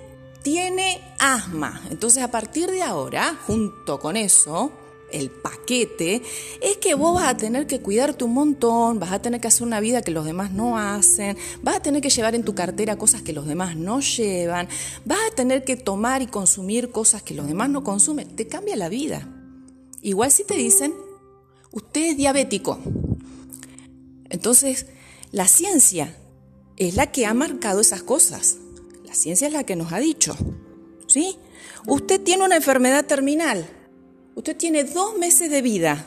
tiene 0.42 1.00
asma, 1.18 1.82
entonces 1.90 2.22
a 2.22 2.30
partir 2.30 2.70
de 2.70 2.82
ahora, 2.82 3.38
junto 3.46 3.98
con 3.98 4.16
eso, 4.16 4.72
el 5.10 5.30
paquete, 5.30 6.22
es 6.60 6.76
que 6.78 6.94
vos 6.94 7.14
vas 7.14 7.28
a 7.28 7.36
tener 7.36 7.66
que 7.66 7.80
cuidarte 7.80 8.24
un 8.24 8.34
montón, 8.34 8.98
vas 8.98 9.12
a 9.12 9.22
tener 9.22 9.40
que 9.40 9.48
hacer 9.48 9.66
una 9.66 9.80
vida 9.80 10.02
que 10.02 10.10
los 10.10 10.24
demás 10.24 10.52
no 10.52 10.78
hacen, 10.78 11.36
vas 11.62 11.76
a 11.76 11.82
tener 11.82 12.02
que 12.02 12.10
llevar 12.10 12.34
en 12.34 12.44
tu 12.44 12.54
cartera 12.54 12.96
cosas 12.96 13.22
que 13.22 13.32
los 13.32 13.46
demás 13.46 13.76
no 13.76 14.00
llevan, 14.00 14.68
vas 15.04 15.18
a 15.30 15.34
tener 15.34 15.64
que 15.64 15.76
tomar 15.76 16.22
y 16.22 16.26
consumir 16.26 16.90
cosas 16.90 17.22
que 17.22 17.34
los 17.34 17.46
demás 17.46 17.70
no 17.70 17.84
consumen. 17.84 18.28
Te 18.36 18.46
cambia 18.46 18.76
la 18.76 18.88
vida. 18.88 19.28
Igual 20.02 20.30
si 20.30 20.44
te 20.44 20.54
dicen, 20.54 20.94
usted 21.72 22.10
es 22.10 22.16
diabético, 22.16 22.78
entonces, 24.30 24.87
la 25.32 25.49
ciencia 25.49 26.14
es 26.76 26.94
la 26.94 27.11
que 27.11 27.26
ha 27.26 27.35
marcado 27.35 27.80
esas 27.80 28.02
cosas. 28.02 28.56
La 29.04 29.14
ciencia 29.14 29.47
es 29.47 29.52
la 29.52 29.64
que 29.64 29.76
nos 29.76 29.92
ha 29.92 29.99
dicho. 29.99 30.37
¿Sí? 31.06 31.38
Usted 31.87 32.20
tiene 32.20 32.44
una 32.44 32.56
enfermedad 32.56 33.06
terminal. 33.06 33.66
Usted 34.35 34.56
tiene 34.56 34.85
dos 34.85 35.16
meses 35.18 35.50
de 35.50 35.62
vida. 35.62 36.06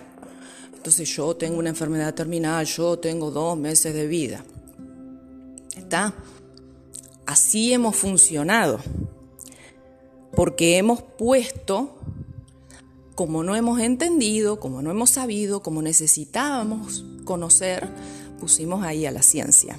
Entonces 0.73 1.09
yo 1.15 1.35
tengo 1.35 1.59
una 1.59 1.69
enfermedad 1.69 2.13
terminal, 2.13 2.65
yo 2.65 2.97
tengo 2.97 3.29
dos 3.29 3.57
meses 3.57 3.93
de 3.93 4.07
vida. 4.07 4.43
¿Está? 5.75 6.13
Así 7.25 7.73
hemos 7.73 7.95
funcionado. 7.95 8.79
Porque 10.35 10.77
hemos 10.77 11.01
puesto, 11.01 11.99
como 13.15 13.43
no 13.43 13.55
hemos 13.55 13.79
entendido, 13.79 14.59
como 14.59 14.81
no 14.81 14.91
hemos 14.91 15.09
sabido, 15.09 15.61
como 15.61 15.81
necesitábamos 15.81 17.05
conocer, 17.25 17.89
pusimos 18.39 18.83
ahí 18.83 19.05
a 19.05 19.11
la 19.11 19.21
ciencia. 19.21 19.77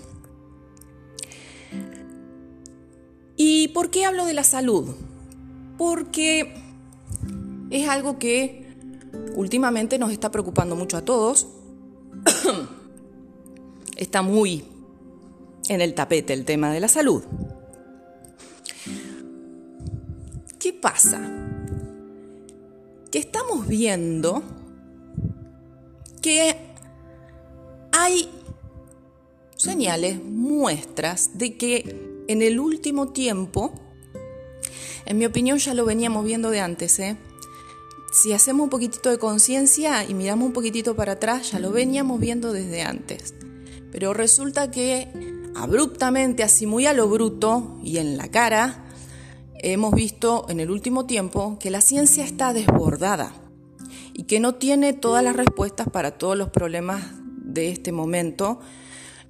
¿Y 3.36 3.68
por 3.68 3.90
qué 3.90 4.04
hablo 4.04 4.26
de 4.26 4.34
la 4.34 4.44
salud? 4.44 4.94
Porque 5.78 6.54
es 7.70 7.88
algo 7.88 8.18
que 8.18 8.66
últimamente 9.34 9.98
nos 9.98 10.12
está 10.12 10.30
preocupando 10.30 10.76
mucho 10.76 10.96
a 10.96 11.02
todos. 11.02 11.48
está 13.96 14.22
muy 14.22 14.64
en 15.68 15.80
el 15.80 15.94
tapete 15.94 16.32
el 16.32 16.44
tema 16.44 16.72
de 16.72 16.80
la 16.80 16.88
salud. 16.88 17.22
¿Qué 20.58 20.72
pasa? 20.72 21.51
Que 23.12 23.20
estamos 23.20 23.68
viendo 23.68 24.42
que 26.20 26.56
hay 27.92 28.28
señales, 29.56 30.20
muestras 30.24 31.38
de 31.38 31.56
que 31.56 32.24
en 32.26 32.42
el 32.42 32.58
último 32.58 33.12
tiempo, 33.12 33.72
en 35.06 35.18
mi 35.18 35.26
opinión 35.26 35.58
ya 35.58 35.74
lo 35.74 35.84
veníamos 35.84 36.24
viendo 36.24 36.50
de 36.50 36.60
antes, 36.60 36.98
¿eh? 36.98 37.16
si 38.12 38.32
hacemos 38.32 38.64
un 38.64 38.70
poquitito 38.70 39.10
de 39.10 39.18
conciencia 39.18 40.04
y 40.04 40.14
miramos 40.14 40.46
un 40.46 40.52
poquitito 40.52 40.94
para 40.94 41.12
atrás, 41.12 41.52
ya 41.52 41.58
lo 41.58 41.72
veníamos 41.72 42.20
viendo 42.20 42.52
desde 42.52 42.82
antes. 42.82 43.34
Pero 43.90 44.12
resulta 44.12 44.70
que 44.70 45.08
abruptamente, 45.54 46.42
así 46.42 46.66
muy 46.66 46.86
a 46.86 46.92
lo 46.92 47.08
bruto 47.08 47.78
y 47.82 47.98
en 47.98 48.16
la 48.16 48.30
cara, 48.30 48.84
hemos 49.62 49.94
visto 49.94 50.46
en 50.48 50.60
el 50.60 50.70
último 50.70 51.06
tiempo 51.06 51.56
que 51.58 51.70
la 51.70 51.80
ciencia 51.80 52.24
está 52.24 52.52
desbordada 52.52 53.32
y 54.12 54.24
que 54.24 54.40
no 54.40 54.56
tiene 54.56 54.92
todas 54.92 55.22
las 55.24 55.36
respuestas 55.36 55.88
para 55.88 56.18
todos 56.18 56.36
los 56.36 56.50
problemas 56.50 57.04
de 57.44 57.70
este 57.70 57.92
momento 57.92 58.60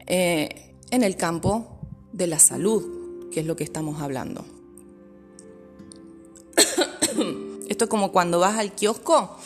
eh, 0.07 0.75
en 0.91 1.03
el 1.03 1.17
campo 1.17 1.79
de 2.13 2.27
la 2.27 2.39
salud, 2.39 3.31
que 3.31 3.41
es 3.41 3.47
lo 3.47 3.57
que 3.57 3.65
estamos 3.65 4.01
hablando. 4.03 4.45
Esto 7.69 7.85
es 7.85 7.91
como 7.91 8.13
cuando 8.13 8.39
vas 8.39 8.59
al 8.59 8.73
kiosco. 8.73 9.37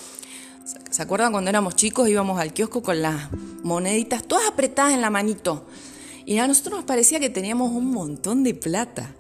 ¿Se 0.91 1.03
acuerdan 1.03 1.33
cuando 1.33 1.51
éramos 1.51 1.77
chicos 1.77 2.09
íbamos 2.09 2.41
al 2.41 2.53
kiosco 2.53 2.83
con 2.83 3.03
las 3.03 3.29
moneditas 3.63 4.25
todas 4.25 4.49
apretadas 4.49 4.95
en 4.95 5.01
la 5.01 5.11
manito? 5.11 5.67
Y 6.25 6.39
a 6.39 6.49
nosotros 6.49 6.79
nos 6.79 6.85
parecía 6.85 7.21
que 7.21 7.31
teníamos 7.31 7.71
un 7.73 7.93
montón 7.93 8.43
de 8.43 8.55
plata. 8.55 9.15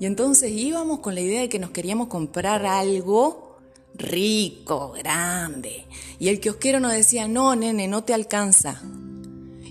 Y 0.00 0.06
entonces 0.06 0.50
íbamos 0.50 1.00
con 1.00 1.14
la 1.14 1.20
idea 1.20 1.42
de 1.42 1.50
que 1.50 1.58
nos 1.58 1.70
queríamos 1.70 2.08
comprar 2.08 2.64
algo 2.64 3.58
rico, 3.94 4.92
grande. 4.92 5.86
Y 6.18 6.28
el 6.28 6.40
kiosquero 6.40 6.80
nos 6.80 6.92
decía, 6.92 7.28
no, 7.28 7.54
nene, 7.54 7.86
no 7.86 8.02
te 8.02 8.14
alcanza. 8.14 8.80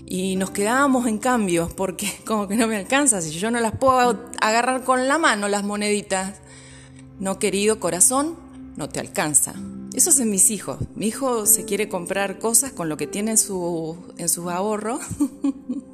Y 0.06 0.36
nos 0.36 0.50
quedábamos 0.50 1.08
en 1.08 1.18
cambio, 1.18 1.68
porque 1.76 2.08
como 2.24 2.46
que 2.46 2.54
no 2.54 2.68
me 2.68 2.76
alcanza, 2.76 3.20
si 3.20 3.30
yo 3.32 3.50
no 3.50 3.58
las 3.58 3.76
puedo 3.76 4.30
agarrar 4.40 4.84
con 4.84 5.08
la 5.08 5.18
mano 5.18 5.48
las 5.48 5.64
moneditas. 5.64 6.38
No, 7.18 7.40
querido 7.40 7.80
corazón, 7.80 8.36
no 8.76 8.88
te 8.88 9.00
alcanza. 9.00 9.54
Eso 9.94 10.10
es 10.10 10.20
en 10.20 10.30
mis 10.30 10.52
hijos. 10.52 10.78
Mi 10.94 11.08
hijo 11.08 11.44
se 11.44 11.64
quiere 11.64 11.88
comprar 11.88 12.38
cosas 12.38 12.70
con 12.70 12.88
lo 12.88 12.96
que 12.96 13.08
tiene 13.08 13.32
en 13.32 13.38
su, 13.38 13.96
en 14.16 14.28
su 14.28 14.48
ahorro. 14.48 15.00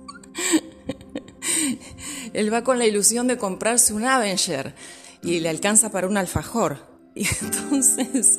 Él 2.37 2.53
va 2.53 2.63
con 2.63 2.79
la 2.79 2.85
ilusión 2.85 3.27
de 3.29 3.39
comprarse 3.39 3.95
un 3.95 4.05
Avenger 4.05 4.75
y 5.23 5.41
le 5.41 5.49
alcanza 5.49 5.91
para 5.91 6.07
un 6.07 6.17
alfajor. 6.17 6.95
Y 7.17 7.27
entonces 7.41 8.37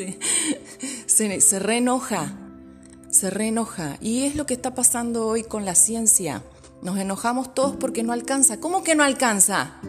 se, 1.08 1.60
reenoja 1.60 2.38
se 3.10 3.32
reenoja. 3.32 3.98
Y 4.02 4.26
es 4.26 4.36
lo 4.36 4.46
que 4.46 4.54
está 4.54 4.76
pasando 4.76 5.26
hoy 5.26 5.42
con 5.42 5.66
la 5.66 5.74
ciencia. 5.74 6.44
Nos 6.84 7.00
enojamos 7.00 7.56
todos 7.56 7.76
porque 7.76 8.04
no 8.04 8.14
alcanza. 8.14 8.60
¿Cómo 8.60 8.84
que 8.84 8.94
no 8.94 9.04
alcanza? 9.04 9.82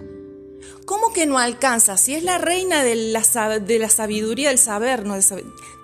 ¿Cómo 0.87 1.12
que 1.12 1.27
no 1.27 1.38
alcanza? 1.38 1.99
Si 1.99 2.15
es 2.15 2.23
la 2.23 2.38
reina 2.38 2.83
de 2.83 2.95
la, 2.95 3.23
sabiduría, 3.23 4.49
del 4.49 4.59
saber, 4.59 5.05
no 5.05 5.17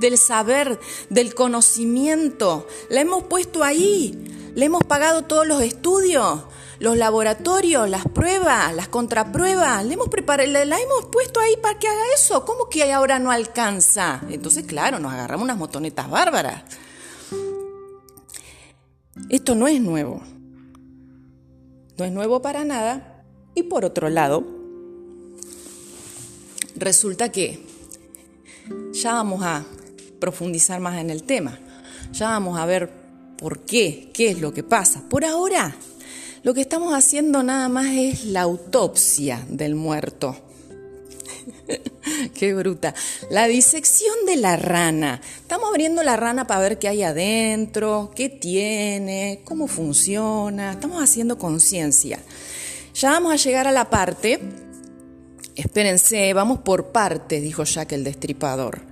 del 0.01 0.17
saber, 0.17 0.81
del 1.11 1.35
conocimiento. 1.35 2.67
La 2.89 3.03
hemos 3.03 3.25
puesto 3.25 3.63
ahí. 3.63 4.53
Le 4.55 4.65
hemos 4.65 4.83
pagado 4.85 5.25
todos 5.25 5.47
los 5.47 5.63
estudios, 5.63 6.45
los 6.79 6.97
laboratorios, 6.97 7.89
las 7.89 8.07
pruebas, 8.07 8.75
las 8.75 8.89
contrapruebas. 8.89 9.85
Le 9.85 9.95
hemos 9.95 10.09
preparado, 10.09 10.51
la, 10.51 10.63
hemos 10.63 11.07
puesto 11.11 11.41
ahí 11.41 11.57
para 11.61 11.79
que 11.79 11.89
haga 11.89 12.03
eso. 12.15 12.45
¿Cómo 12.45 12.69
que 12.69 12.93
ahora 12.93 13.19
no 13.19 13.31
alcanza? 13.31 14.23
Entonces, 14.29 14.65
claro, 14.65 14.99
nos 14.99 15.13
agarramos 15.13 15.45
unas 15.45 15.57
motonetas 15.57 16.11
bárbaras. 16.11 16.63
Esto 19.29 19.55
no 19.55 19.69
es 19.69 19.81
nuevo. 19.81 20.23
No 21.97 22.05
es 22.05 22.13
nuevo 22.13 22.43
para 22.43 22.65
nada. 22.65 23.23
Y 23.55 23.65
por 23.65 23.85
otro 23.85 24.09
lado, 24.09 24.45
resulta 26.75 27.31
que 27.31 27.65
ya 28.93 29.15
vamos 29.15 29.43
a 29.43 29.65
profundizar 30.19 30.81
más 30.81 30.99
en 30.99 31.11
el 31.11 31.23
tema. 31.23 31.59
Ya 32.13 32.29
vamos 32.31 32.59
a 32.59 32.67
ver 32.67 32.91
por 33.39 33.61
qué, 33.61 34.11
qué 34.13 34.31
es 34.31 34.41
lo 34.41 34.53
que 34.53 34.63
pasa. 34.63 35.03
Por 35.09 35.25
ahora, 35.25 35.77
lo 36.45 36.53
que 36.53 36.61
estamos 36.61 36.93
haciendo 36.93 37.43
nada 37.43 37.69
más 37.69 37.87
es 37.87 38.27
la 38.27 38.43
autopsia 38.43 39.45
del 39.49 39.75
muerto. 39.75 40.37
Qué 42.35 42.55
bruta. 42.55 42.95
La 43.31 43.47
disección 43.47 44.15
de 44.27 44.37
la 44.37 44.57
rana. 44.57 45.23
Estamos 45.39 45.71
abriendo 45.71 46.03
la 46.03 46.17
rana 46.17 46.47
para 46.47 46.61
ver 46.61 46.79
qué 46.79 46.89
hay 46.89 47.03
adentro, 47.03 48.13
qué 48.15 48.29
tiene, 48.29 49.41
cómo 49.45 49.67
funciona. 49.67 50.73
Estamos 50.73 51.03
haciendo 51.03 51.39
conciencia. 51.39 52.19
Ya 52.95 53.11
vamos 53.13 53.33
a 53.33 53.37
llegar 53.37 53.67
a 53.67 53.73
la 53.73 53.89
parte. 53.89 54.39
Espérense, 55.57 56.33
vamos 56.35 56.59
por 56.59 56.93
partes, 56.93 57.43
dijo 57.43 57.65
Jack 57.65 57.93
el 57.93 58.05
destripador. 58.05 58.83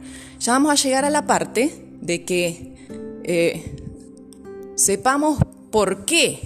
Ya 0.40 0.52
vamos 0.52 0.72
a 0.72 0.82
llegar 0.82 1.04
a 1.04 1.10
la 1.10 1.26
parte 1.26 1.70
de 2.00 2.24
que 2.24 2.74
eh, 3.24 3.76
sepamos 4.74 5.38
por 5.70 6.04
qué, 6.04 6.40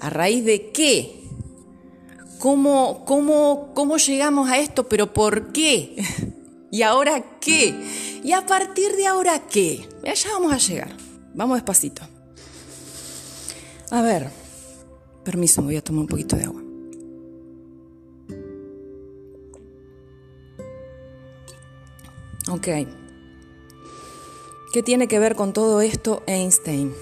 a 0.00 0.10
raíz 0.10 0.44
de 0.44 0.70
qué 0.72 1.20
¿Cómo, 2.40 3.04
cómo, 3.04 3.70
cómo 3.74 3.98
llegamos 3.98 4.48
a 4.48 4.58
esto? 4.58 4.88
¿Pero 4.88 5.12
por 5.12 5.52
qué? 5.52 5.94
¿Y 6.70 6.80
ahora 6.80 7.38
qué? 7.38 7.74
¿Y 8.24 8.32
a 8.32 8.46
partir 8.46 8.96
de 8.96 9.06
ahora 9.06 9.46
qué? 9.46 9.86
Ya 10.02 10.30
vamos 10.32 10.50
a 10.50 10.56
llegar. 10.56 10.96
Vamos 11.34 11.58
despacito. 11.58 12.02
A 13.90 14.00
ver, 14.00 14.30
permiso, 15.22 15.62
voy 15.62 15.76
a 15.76 15.84
tomar 15.84 16.00
un 16.00 16.06
poquito 16.06 16.36
de 16.36 16.44
agua. 16.44 16.62
Ok. 22.48 22.68
¿Qué 24.72 24.82
tiene 24.82 25.08
que 25.08 25.18
ver 25.18 25.34
con 25.34 25.52
todo 25.52 25.82
esto 25.82 26.22
Einstein? 26.26 26.94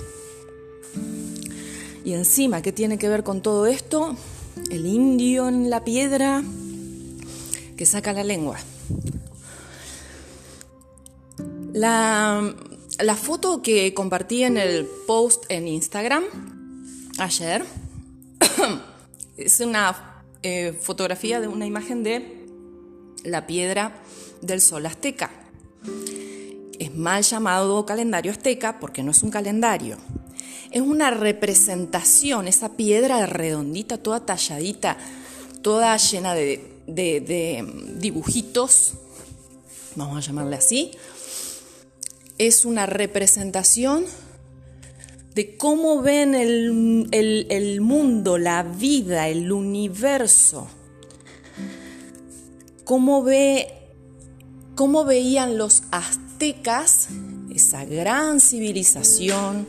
Y 2.09 2.14
encima, 2.14 2.62
¿qué 2.62 2.73
tiene 2.73 2.97
que 2.97 3.07
ver 3.07 3.23
con 3.23 3.42
todo 3.42 3.66
esto? 3.66 4.16
el 4.71 4.87
indio 4.87 5.47
en 5.47 5.68
la 5.68 5.85
piedra 5.85 6.42
que 7.77 7.85
saca 7.85 8.14
la 8.14 8.25
lengua. 8.25 8.57
La, 11.75 12.55
foto 13.14 13.61
que 13.61 13.92
compartí 13.92 14.42
en 14.42 14.57
el 14.57 14.87
post 15.07 15.44
en 15.51 15.68
Instagram 15.68 16.25
ayer 17.18 17.62
es 19.37 19.61
una 19.61 20.23
eh, 20.42 20.73
fotografía 20.81 21.42
de 21.42 21.49
una 21.49 21.66
imagen 21.66 22.05
de 22.05 22.47
la 23.23 23.47
piedra 23.47 24.01
del 24.40 24.62
sol 24.62 24.87
azteca. 24.87 25.31
Es 26.79 26.94
mal 26.94 27.23
llamado 27.23 27.85
calendario 27.85 28.33
azteca 28.33 28.81
porque 28.81 29.03
no 29.03 29.11
es 29.11 29.23
un 29.23 29.31
calendario, 29.31 29.99
es 30.70 30.83
una 30.83 31.11
representación, 31.11 32.48
esa 32.48 32.76
piedra 32.76 33.24
redondita, 33.26 33.98
toda 33.98 34.24
talladita, 34.24 34.96
toda 35.62 35.96
llena 35.96 36.35
de, 36.35 36.74
dibujitos, 37.96 38.94
vamos 39.96 40.16
a 40.18 40.26
llamarle 40.26 40.57
así, 40.57 40.92
es 42.38 42.64
una 42.64 42.87
representación 42.87 44.04
de 45.35 45.57
cómo 45.57 46.02
ven 46.02 46.35
el, 46.35 47.09
el, 47.12 47.81
mundo, 47.81 48.38
la 48.38 48.62
vida, 48.62 49.28
el 49.28 49.52
universo, 49.52 50.68
cómo, 52.85 53.22
ve, 53.22 53.72
cómo 54.74 55.04
veían 55.04 55.59
los 55.59 55.83
aztecas 55.90 57.09
esa 57.54 57.85
gran 57.85 58.40
civilización, 58.40 59.66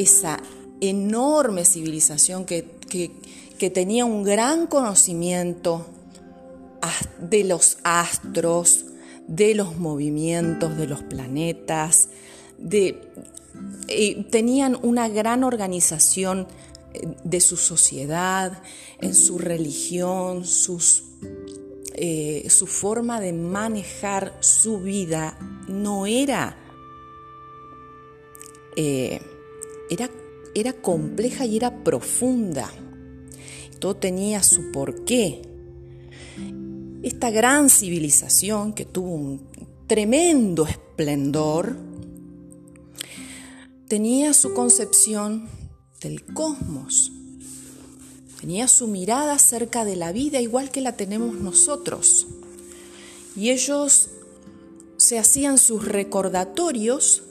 esa 0.00 0.40
enorme 0.80 1.64
civilización 1.64 2.44
que, 2.44 2.64
tenía 3.74 4.06
un 4.06 4.22
gran 4.22 4.66
conocimiento 4.66 5.86
de 7.20 7.44
los 7.44 7.76
astros, 7.84 8.86
de 9.26 9.54
los 9.54 9.76
movimientos 9.76 10.78
de 10.78 10.86
los 10.86 11.02
planetas, 11.02 12.08
de, 12.56 13.12
eh, 13.88 14.24
tenían 14.30 14.78
una 14.80 15.10
gran 15.10 15.44
organización 15.44 16.48
eh, 16.94 17.14
de 17.22 17.40
su 17.40 17.58
sociedad, 17.58 18.62
en 19.02 19.14
su 19.14 19.38
religión, 19.38 20.46
sus, 20.46 21.04
eh, 21.94 22.46
su 22.48 22.66
forma 22.66 23.20
de 23.20 23.34
manejar 23.34 24.38
su 24.40 24.80
vida 24.80 25.36
no 25.68 26.06
era 26.06 26.56
era, 29.90 30.72
compleja 30.72 31.44
y 31.44 31.56
era 31.56 31.82
profunda. 31.82 32.70
Todo 33.78 33.96
tenía 33.96 34.42
su 34.42 34.70
porqué. 34.72 35.42
Esta 37.02 37.30
gran 37.30 37.70
civilización 37.70 38.72
que 38.72 38.84
tuvo 38.84 39.10
un 39.10 39.48
tremendo 39.86 40.66
esplendor, 40.66 41.76
tenía 43.88 44.34
su 44.34 44.54
concepción 44.54 45.48
del 46.00 46.24
cosmos, 46.24 47.10
tenía 48.40 48.68
su 48.68 48.86
mirada 48.86 49.34
acerca 49.34 49.84
de 49.84 49.96
la 49.96 50.12
vida 50.12 50.40
igual 50.40 50.70
que 50.70 50.80
la 50.80 50.96
tenemos 50.96 51.34
nosotros. 51.34 52.26
Y 53.34 53.50
ellos 53.50 54.10
se 54.98 55.18
hacían 55.18 55.56
sus 55.56 55.86
recordatorios 55.86 57.22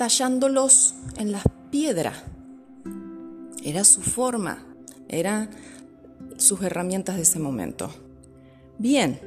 tallándolos 0.00 0.94
en 1.18 1.30
la 1.30 1.42
piedra. 1.70 2.14
Era 3.62 3.84
su 3.84 4.00
forma, 4.00 4.64
eran 5.10 5.50
sus 6.38 6.62
herramientas 6.62 7.16
de 7.16 7.22
ese 7.22 7.38
momento. 7.38 7.90
Bien, 8.78 9.20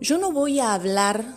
yo 0.00 0.18
no 0.18 0.30
voy 0.30 0.60
a 0.60 0.72
hablar 0.72 1.34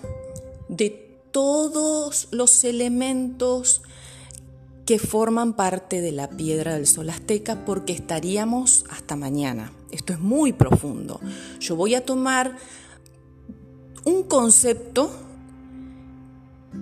de 0.67 0.91
todos 1.31 2.27
los 2.29 2.63
elementos 2.63 3.81
que 4.85 4.99
forman 4.99 5.53
parte 5.53 5.99
de 5.99 6.11
la 6.11 6.29
piedra 6.29 6.75
del 6.75 6.85
sol 6.85 7.09
azteca 7.09 7.65
porque 7.65 7.93
estaríamos 7.93 8.85
hasta 8.91 9.15
mañana. 9.15 9.73
Esto 9.89 10.13
es 10.13 10.19
muy 10.19 10.53
profundo. 10.53 11.19
Yo 11.59 11.75
voy 11.75 11.95
a 11.95 12.05
tomar 12.05 12.57
un 14.05 14.21
concepto 14.21 15.28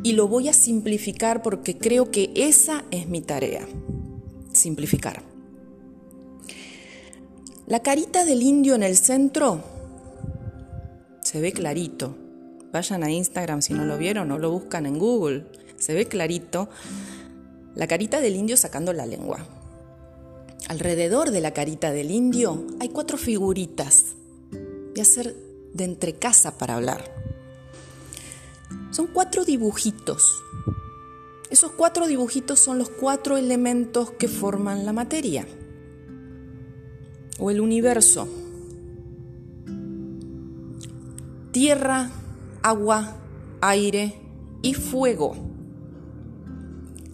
y 0.03 0.13
lo 0.13 0.27
voy 0.27 0.49
a 0.49 0.53
simplificar 0.53 1.41
porque 1.41 1.77
creo 1.77 2.11
que 2.11 2.31
esa 2.35 2.83
es 2.91 3.07
mi 3.07 3.21
tarea, 3.21 3.67
simplificar. 4.53 5.23
La 7.67 7.81
carita 7.81 8.23
del 8.23 8.43
indio 8.43 8.75
en 8.75 8.83
el 8.83 8.95
centro 8.97 9.61
se 11.21 11.41
ve 11.41 11.51
clarito. 11.51 12.15
Vayan 12.71 13.03
a 13.03 13.11
Instagram 13.11 13.61
si 13.61 13.73
no 13.73 13.83
lo 13.83 13.97
vieron 13.97 14.31
o 14.31 14.37
lo 14.37 14.51
buscan 14.51 14.85
en 14.85 14.97
Google. 14.97 15.45
Se 15.77 15.93
ve 15.93 16.05
clarito 16.05 16.69
la 17.75 17.87
carita 17.87 18.21
del 18.21 18.35
indio 18.35 18.55
sacando 18.55 18.93
la 18.93 19.05
lengua. 19.05 19.45
Alrededor 20.69 21.31
de 21.31 21.41
la 21.41 21.51
carita 21.51 21.91
del 21.91 22.11
indio 22.11 22.65
hay 22.79 22.89
cuatro 22.89 23.17
figuritas. 23.17 24.15
Voy 24.51 24.99
a 24.99 25.01
hacer 25.01 25.35
de 25.73 25.83
entrecasa 25.83 26.57
para 26.57 26.75
hablar. 26.75 27.26
Son 28.97 29.05
cuatro 29.05 29.45
dibujitos. 29.45 30.43
Esos 31.51 31.69
cuatro 31.73 32.07
dibujitos 32.07 32.59
son 32.59 32.79
los 32.79 32.89
cuatro 32.89 33.37
elementos 33.37 34.09
que 34.09 34.27
forman 34.27 34.87
la 34.87 34.91
materia 34.91 35.47
o 37.37 37.51
el 37.51 37.61
universo. 37.61 38.27
Tierra, 41.51 42.09
agua, 42.63 43.17
aire 43.61 44.15
y 44.63 44.73
fuego. 44.73 45.35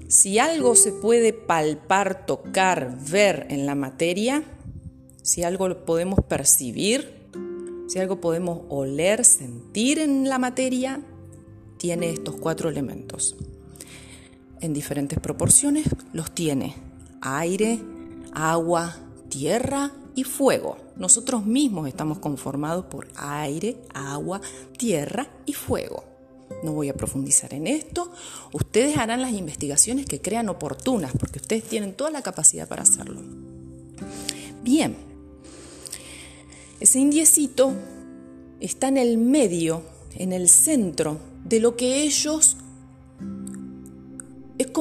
Si 0.08 0.40
algo 0.40 0.76
se 0.76 0.94
puede 0.94 1.34
palpar, 1.34 2.26
tocar, 2.26 2.98
ver 3.12 3.48
en 3.50 3.66
la 3.66 3.76
materia, 3.76 4.46
si 5.22 5.44
algo 5.44 5.68
lo 5.68 5.84
podemos 5.84 6.20
percibir, 6.30 7.28
si 7.90 8.00
algo 8.00 8.22
podemos 8.22 8.62
oler, 8.70 9.26
sentir 9.26 10.00
en 10.00 10.30
la 10.30 10.40
materia, 10.40 11.02
tiene 11.84 12.12
estos 12.12 12.38
cuatro 12.38 12.70
elementos. 12.70 13.36
En 14.62 14.74
diferentes 14.74 15.20
proporciones 15.20 15.86
los 16.14 16.34
tiene 16.34 16.76
aire, 17.20 17.78
agua, 18.32 18.96
tierra 19.28 19.92
y 20.16 20.24
fuego. 20.24 20.78
Nosotros 20.96 21.46
mismos 21.46 21.90
estamos 21.90 22.20
conformados 22.20 22.86
por 22.86 23.10
aire, 23.18 23.76
agua, 23.94 24.40
tierra 24.78 25.28
y 25.46 25.52
fuego. 25.52 26.06
No 26.64 26.72
voy 26.72 26.88
a 26.88 26.94
profundizar 26.94 27.54
en 27.54 27.68
esto. 27.68 28.10
Ustedes 28.54 28.96
harán 28.96 29.22
las 29.22 29.34
investigaciones 29.34 30.06
que 30.06 30.22
crean 30.22 30.48
oportunas, 30.48 31.12
porque 31.20 31.40
ustedes 31.40 31.66
tienen 31.66 31.94
toda 31.96 32.12
la 32.12 32.22
capacidad 32.22 32.66
para 32.66 32.84
hacerlo. 32.84 33.20
Bien, 34.64 34.96
ese 36.80 37.00
indiecito 37.00 37.74
está 38.62 38.88
en 38.88 38.96
el 38.96 39.18
medio, 39.18 39.82
en 40.16 40.32
el 40.32 40.48
centro 40.48 41.33
de 41.46 41.60
lo 41.60 41.76
que 41.76 42.04
ellos... 42.04 42.58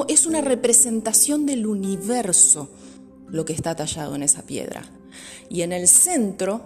Es 0.09 0.27
una 0.27 0.41
representación 0.41 1.45
del 1.45 1.67
universo 1.67 2.69
lo 3.29 3.45
que 3.45 3.53
está 3.53 3.75
tallado 3.75 4.15
en 4.15 4.23
esa 4.23 4.43
piedra. 4.43 4.85
Y 5.49 5.63
en 5.63 5.73
el 5.73 5.89
centro, 5.89 6.61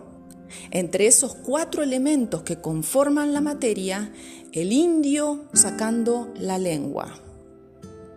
entre 0.70 1.06
esos 1.06 1.35
cuatro 1.35 1.82
elementos 1.82 2.42
que 2.42 2.61
conforman 2.61 3.32
la 3.32 3.40
materia, 3.40 4.12
el 4.52 4.72
indio 4.72 5.44
sacando 5.54 6.32
la 6.38 6.59
lengua. 6.59 7.20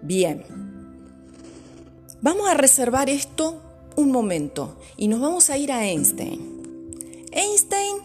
Bien, 0.02 0.44
vamos 2.22 2.50
a 2.50 2.56
reservar 2.56 3.10
esto 3.10 3.62
un 3.96 4.12
momento 4.12 4.80
y 4.98 5.08
nos 5.08 5.20
vamos 5.20 5.50
a 5.50 5.58
ir 5.58 5.72
a 5.72 5.86
Einstein. 5.86 7.26
Einstein 7.32 7.98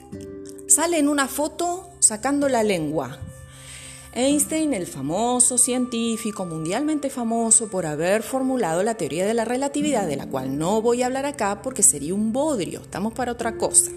sale 0.66 0.98
en 0.98 1.08
una 1.08 1.28
foto 1.28 1.88
sacando 2.00 2.48
la 2.48 2.62
lengua. 2.62 3.18
Einstein, 4.16 4.74
el 4.74 4.86
famoso 4.86 5.58
científico 5.58 6.46
mundialmente 6.46 7.10
famoso 7.10 7.66
por 7.66 7.84
haber 7.84 8.22
formulado 8.22 8.84
la 8.84 8.94
teoría 8.94 9.26
de 9.26 9.34
la 9.34 9.44
relatividad, 9.44 10.06
de 10.06 10.14
la 10.14 10.28
cual 10.28 10.56
no 10.56 10.80
voy 10.80 11.02
a 11.02 11.06
hablar 11.06 11.26
acá 11.26 11.62
porque 11.62 11.82
sería 11.82 12.14
un 12.14 12.32
bodrio, 12.32 12.82
estamos 12.82 13.12
para 13.12 13.32
otra 13.32 13.58
cosa. 13.58 13.90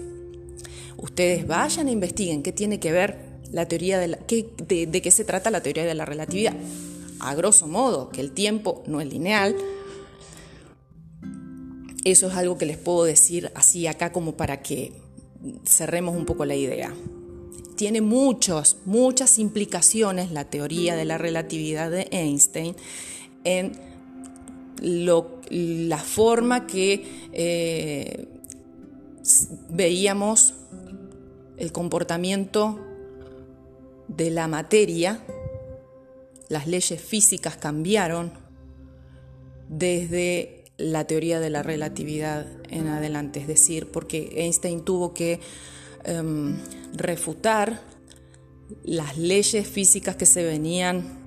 Ustedes 0.96 1.46
vayan 1.46 1.86
e 1.86 1.92
investiguen 1.92 2.42
qué 2.42 2.50
tiene 2.50 2.80
que 2.80 2.90
ver 2.90 3.16
la 3.52 3.68
teoría 3.68 4.00
de, 4.00 4.08
de 4.08 5.02
qué 5.02 5.10
se 5.12 5.24
trata 5.24 5.52
la 5.52 5.62
teoría 5.62 5.84
de 5.84 5.94
la 5.94 6.04
relatividad. 6.04 6.56
A 7.20 7.36
grosso 7.36 7.68
modo, 7.68 8.08
que 8.08 8.20
el 8.20 8.32
tiempo 8.32 8.82
no 8.88 9.00
es 9.00 9.06
lineal. 9.08 9.54
Eso 12.04 12.26
es 12.26 12.34
algo 12.34 12.58
que 12.58 12.66
les 12.66 12.76
puedo 12.76 13.04
decir 13.04 13.52
así 13.54 13.86
acá 13.86 14.10
como 14.10 14.36
para 14.36 14.62
que 14.62 14.94
cerremos 15.64 16.16
un 16.16 16.26
poco 16.26 16.44
la 16.44 16.56
idea 16.56 16.92
tiene 17.78 18.00
muchos, 18.00 18.76
muchas 18.86 19.38
implicaciones 19.38 20.32
la 20.32 20.44
teoría 20.44 20.96
de 20.96 21.04
la 21.04 21.16
relatividad 21.16 21.92
de 21.92 22.08
Einstein 22.10 22.74
en 23.44 23.70
la 24.80 25.98
forma 25.98 26.66
que 26.66 27.06
eh, 27.32 28.26
veíamos 29.70 30.54
el 31.56 31.70
comportamiento 31.70 32.80
de 34.08 34.30
la 34.30 34.48
materia, 34.48 35.24
las 36.48 36.66
leyes 36.66 37.00
físicas 37.00 37.56
cambiaron 37.56 38.32
desde 39.68 40.64
la 40.78 41.04
teoría 41.04 41.38
de 41.38 41.50
la 41.50 41.62
relatividad 41.62 42.44
en 42.70 42.88
adelante, 42.88 43.38
es 43.38 43.46
decir, 43.46 43.92
porque 43.92 44.32
Einstein 44.34 44.84
tuvo 44.84 45.14
que 45.14 45.38
Em, 46.04 46.56
refutar 46.94 47.80
las 48.84 49.16
leyes 49.16 49.66
físicas 49.66 50.16
que 50.16 50.26
se 50.26 50.44
venían 50.44 51.18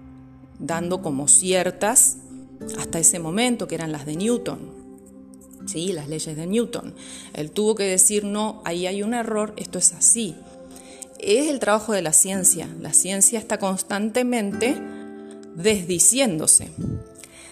dando 0.59 1.01
como 1.01 1.27
ciertas 1.27 2.17
hasta 2.77 2.99
ese 2.99 3.19
momento, 3.19 3.67
que 3.67 3.75
eran 3.75 3.91
las 3.91 4.05
de 4.05 4.15
Newton. 4.15 4.59
Sí, 5.65 5.93
las 5.93 6.07
leyes 6.07 6.35
de 6.35 6.47
Newton. 6.47 6.95
Él 7.33 7.51
tuvo 7.51 7.75
que 7.75 7.83
decir, 7.83 8.23
no, 8.23 8.61
ahí 8.65 8.87
hay 8.87 9.03
un 9.03 9.13
error, 9.13 9.53
esto 9.57 9.79
es 9.79 9.93
así. 9.93 10.35
Es 11.19 11.47
el 11.47 11.59
trabajo 11.59 11.93
de 11.93 12.01
la 12.01 12.13
ciencia. 12.13 12.67
La 12.79 12.93
ciencia 12.93 13.39
está 13.39 13.59
constantemente 13.59 14.75
desdiciéndose. 15.55 16.71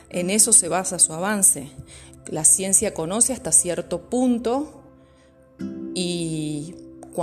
En 0.09 0.29
eso 0.29 0.53
se 0.53 0.67
basa 0.67 0.97
su 0.97 1.13
avance. 1.13 1.69
La 2.27 2.43
ciencia 2.43 2.93
conoce 2.93 3.33
hasta 3.33 3.51
cierto 3.51 4.09
punto 4.09 4.83
y 5.93 6.73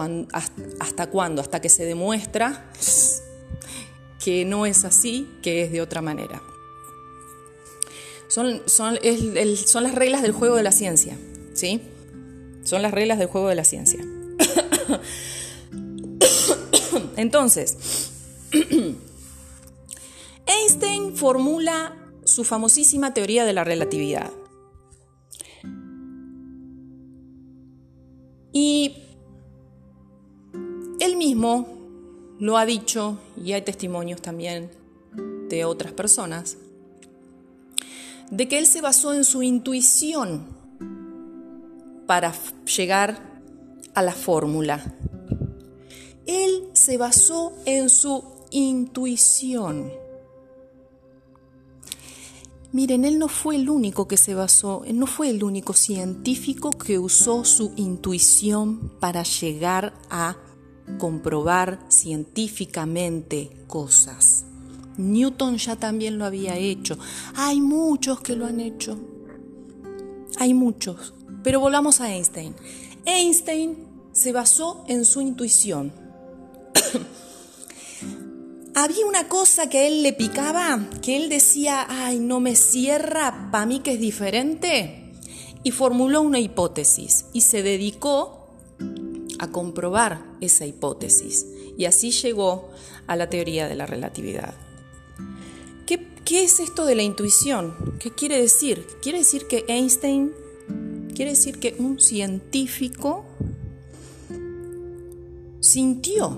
¿Hasta 0.01 1.09
cuándo? 1.09 1.43
Hasta 1.43 1.61
que 1.61 1.69
se 1.69 1.85
demuestra 1.85 2.71
que 4.23 4.45
no 4.45 4.67
es 4.67 4.85
así, 4.85 5.29
que 5.43 5.63
es 5.63 5.73
de 5.73 5.81
otra 5.81 6.03
manera. 6.03 6.43
Son, 8.29 8.63
son, 8.67 8.99
son 9.55 9.85
las 9.85 9.95
reglas 9.95 10.23
del 10.23 10.33
juego 10.33 10.57
de 10.57 10.65
la 10.65 10.73
ciencia, 10.73 11.17
¿sí? 11.55 11.81
Son 12.65 12.83
las 12.83 12.93
reglas 12.93 13.19
del 13.19 13.29
juego 13.29 13.49
de 13.49 13.55
la 13.55 13.65
ciencia. 13.65 14.01
Entonces, 17.17 18.11
Einstein 20.47 21.17
formula 21.17 21.97
su 22.25 22.43
famosísima 22.43 23.15
teoría 23.15 23.45
de 23.45 23.53
la 23.53 23.63
relatividad. 23.63 24.33
Y 28.53 29.06
él 31.01 31.17
mismo 31.17 31.67
lo 32.39 32.57
ha 32.57 32.67
dicho 32.67 33.19
y 33.43 33.53
hay 33.53 33.63
testimonios 33.63 34.21
también 34.21 34.71
de 35.49 35.65
otras 35.65 35.93
personas, 35.93 36.57
de 38.31 38.49
que 38.49 38.59
él 38.59 38.67
se 38.67 38.81
basó 38.81 39.15
en 39.15 39.25
su 39.25 39.43
intuición 39.43 40.47
para 42.07 42.35
llegar 42.77 43.41
a 43.95 44.03
la 44.03 44.13
fórmula. 44.13 44.95
Él 46.27 46.69
se 46.73 46.97
basó 46.99 47.53
en 47.65 47.89
su 47.89 48.25
intuición. 48.51 49.93
Miren, 52.73 53.05
él 53.05 53.19
no 53.19 53.29
fue 53.29 53.57
el 53.57 53.71
único 53.71 54.07
que 54.07 54.17
se 54.17 54.35
basó, 54.35 54.85
él 54.85 54.99
no 54.99 55.07
fue 55.07 55.31
el 55.31 55.43
único 55.45 55.73
científico 55.73 56.71
que 56.71 56.99
usó 56.99 57.45
su 57.45 57.73
intuición 57.77 58.93
para 59.01 59.23
llegar 59.23 59.95
a 60.11 60.37
comprobar 60.99 61.81
científicamente 61.89 63.51
cosas. 63.67 64.45
Newton 64.97 65.59
ya 65.59 65.77
también 65.77 66.19
lo 66.19 66.25
había 66.25 66.57
hecho. 66.57 66.99
Hay 67.35 67.61
muchos 67.61 68.21
que 68.21 68.37
lo 68.37 68.47
han 68.47 68.61
hecho. 68.61 68.99
Hay 70.39 70.55
muchos. 70.55 71.15
Pero 71.43 71.61
volvamos 71.61 72.01
a 72.01 72.13
Einstein. 72.13 72.55
Einstein 73.05 73.77
se 74.13 74.33
basó 74.33 74.85
en 74.89 75.05
su 75.05 75.21
intuición. 75.21 75.93
Había 78.75 79.07
una 79.07 79.29
cosa 79.29 79.71
que 79.71 79.79
a 79.79 79.87
él 79.87 80.03
le 80.03 80.13
picaba, 80.13 80.87
que 81.01 81.17
él 81.17 81.31
decía, 81.31 81.87
ay, 81.89 82.19
no 82.19 82.41
me 82.41 82.57
cierra, 82.57 83.49
para 83.51 83.65
mí 83.65 83.81
que 83.81 83.93
es 83.93 84.01
diferente. 84.01 85.13
Y 85.63 85.71
formuló 85.71 86.21
una 86.21 86.41
hipótesis 86.41 87.25
y 87.33 87.41
se 87.41 87.63
dedicó 87.63 88.46
a 89.39 89.51
comprobar 89.51 90.25
esa 90.41 90.67
hipótesis 90.67 91.47
y 91.77 91.85
así 91.85 92.11
llegó 92.11 92.71
a 93.07 93.17
la 93.17 93.29
teoría 93.29 93.69
de 93.69 93.75
la 93.75 93.87
relatividad. 93.87 94.55
¿Qué, 95.87 96.07
¿Qué, 96.25 96.45
es 96.45 96.61
esto 96.61 96.85
de 96.85 96.95
la 96.95 97.03
intuición? 97.03 97.97
¿Qué 98.01 98.11
quiere 98.11 98.41
decir? 98.41 98.87
Quiere 99.03 99.19
decir 99.19 99.47
que 99.47 99.65
Einstein, 99.69 100.33
quiere 101.15 101.33
decir 101.33 101.59
que 101.59 101.77
un 101.79 102.01
científico 102.01 103.25
sintió, 105.61 106.37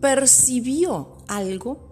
percibió 0.00 1.18
algo 1.28 1.90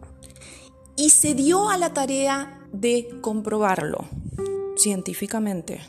y 0.97 1.11
se 1.11 1.35
dio 1.35 1.69
a 1.69 1.79
la 1.79 1.93
tarea 1.93 2.67
de 2.73 3.19
comprobarlo 3.21 4.07
científicamente. 4.77 5.81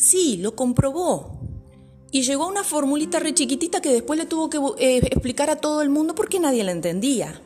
Sí, 0.00 0.38
lo 0.38 0.56
comprobó. 0.56 1.38
Y 2.10 2.22
llegó 2.22 2.44
a 2.44 2.48
una 2.48 2.64
formulita 2.64 3.18
re 3.18 3.34
chiquitita 3.34 3.82
que 3.82 3.92
después 3.92 4.18
le 4.18 4.24
tuvo 4.24 4.48
que 4.48 4.56
eh, 4.78 4.96
explicar 4.96 5.50
a 5.50 5.56
todo 5.56 5.82
el 5.82 5.90
mundo 5.90 6.14
porque 6.14 6.40
nadie 6.40 6.64
la 6.64 6.72
entendía. 6.72 7.42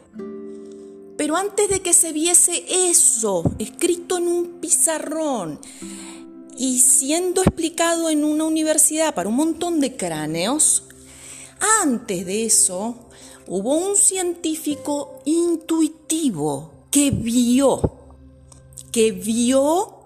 Pero 1.16 1.36
antes 1.36 1.68
de 1.68 1.80
que 1.80 1.92
se 1.92 2.12
viese 2.12 2.64
eso 2.68 3.42
escrito 3.58 4.18
en 4.18 4.28
un 4.28 4.60
pizarrón 4.60 5.58
y 6.56 6.78
siendo 6.78 7.42
explicado 7.42 8.08
en 8.08 8.22
una 8.22 8.44
universidad 8.44 9.16
para 9.16 9.28
un 9.28 9.34
montón 9.34 9.80
de 9.80 9.96
cráneos, 9.96 10.84
antes 11.82 12.24
de 12.24 12.44
eso 12.44 12.94
hubo 13.48 13.76
un 13.76 13.96
científico 13.96 15.18
intuitivo 15.24 16.70
que 16.92 17.10
vio, 17.10 17.80
que 18.92 19.10
vio 19.10 20.03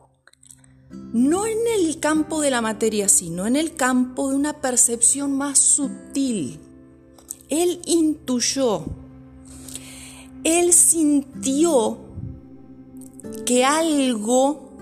no 0.90 1.46
en 1.46 1.58
el 1.76 2.00
campo 2.00 2.40
de 2.40 2.50
la 2.50 2.60
materia, 2.60 3.08
sino 3.08 3.46
en 3.46 3.56
el 3.56 3.74
campo 3.74 4.30
de 4.30 4.36
una 4.36 4.54
percepción 4.54 5.36
más 5.36 5.58
sutil. 5.58 6.60
Él 7.48 7.80
intuyó, 7.86 8.84
él 10.44 10.72
sintió 10.72 11.98
que 13.46 13.64
algo 13.64 14.76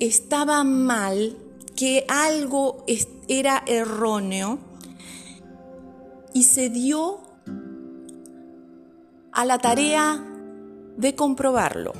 estaba 0.00 0.64
mal, 0.64 1.36
que 1.76 2.04
algo 2.08 2.84
era 3.28 3.62
erróneo 3.66 4.58
y 6.32 6.44
se 6.44 6.70
dio 6.70 7.18
a 9.32 9.44
la 9.44 9.58
tarea 9.58 10.24
de 10.96 11.14
comprobarlo. 11.14 11.92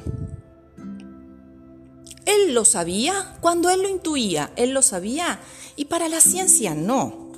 Él 2.29 2.53
lo 2.53 2.67
sabía 2.67 3.39
cuando 3.41 3.71
él 3.71 3.81
lo 3.81 3.89
intuía, 3.89 4.53
él 4.57 4.73
lo 4.73 4.83
sabía 4.83 5.41
y 5.77 5.87
para 5.87 6.11
la 6.11 6.21
ciencia 6.21 6.75
no. 6.75 7.33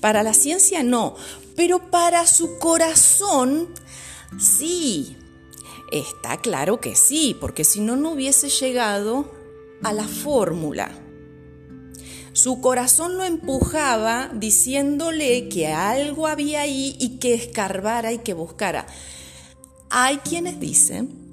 Para 0.00 0.22
la 0.22 0.34
ciencia 0.34 0.82
no, 0.82 1.16
pero 1.56 1.90
para 1.90 2.26
su 2.26 2.58
corazón 2.58 3.68
sí. 4.38 5.16
Está 5.90 6.36
claro 6.36 6.78
que 6.78 6.94
sí, 6.94 7.34
porque 7.40 7.64
si 7.64 7.80
no, 7.80 7.96
no 7.96 8.10
hubiese 8.10 8.50
llegado 8.50 9.32
a 9.82 9.94
la 9.94 10.06
fórmula. 10.06 10.90
Su 12.34 12.60
corazón 12.60 13.16
lo 13.16 13.24
empujaba 13.24 14.28
diciéndole 14.34 15.48
que 15.48 15.68
algo 15.68 16.26
había 16.26 16.60
ahí 16.60 16.96
y 17.00 17.16
que 17.18 17.32
escarbara 17.32 18.12
y 18.12 18.18
que 18.18 18.34
buscara. 18.34 18.86
Hay 19.88 20.18
quienes 20.18 20.60
dicen 20.60 21.25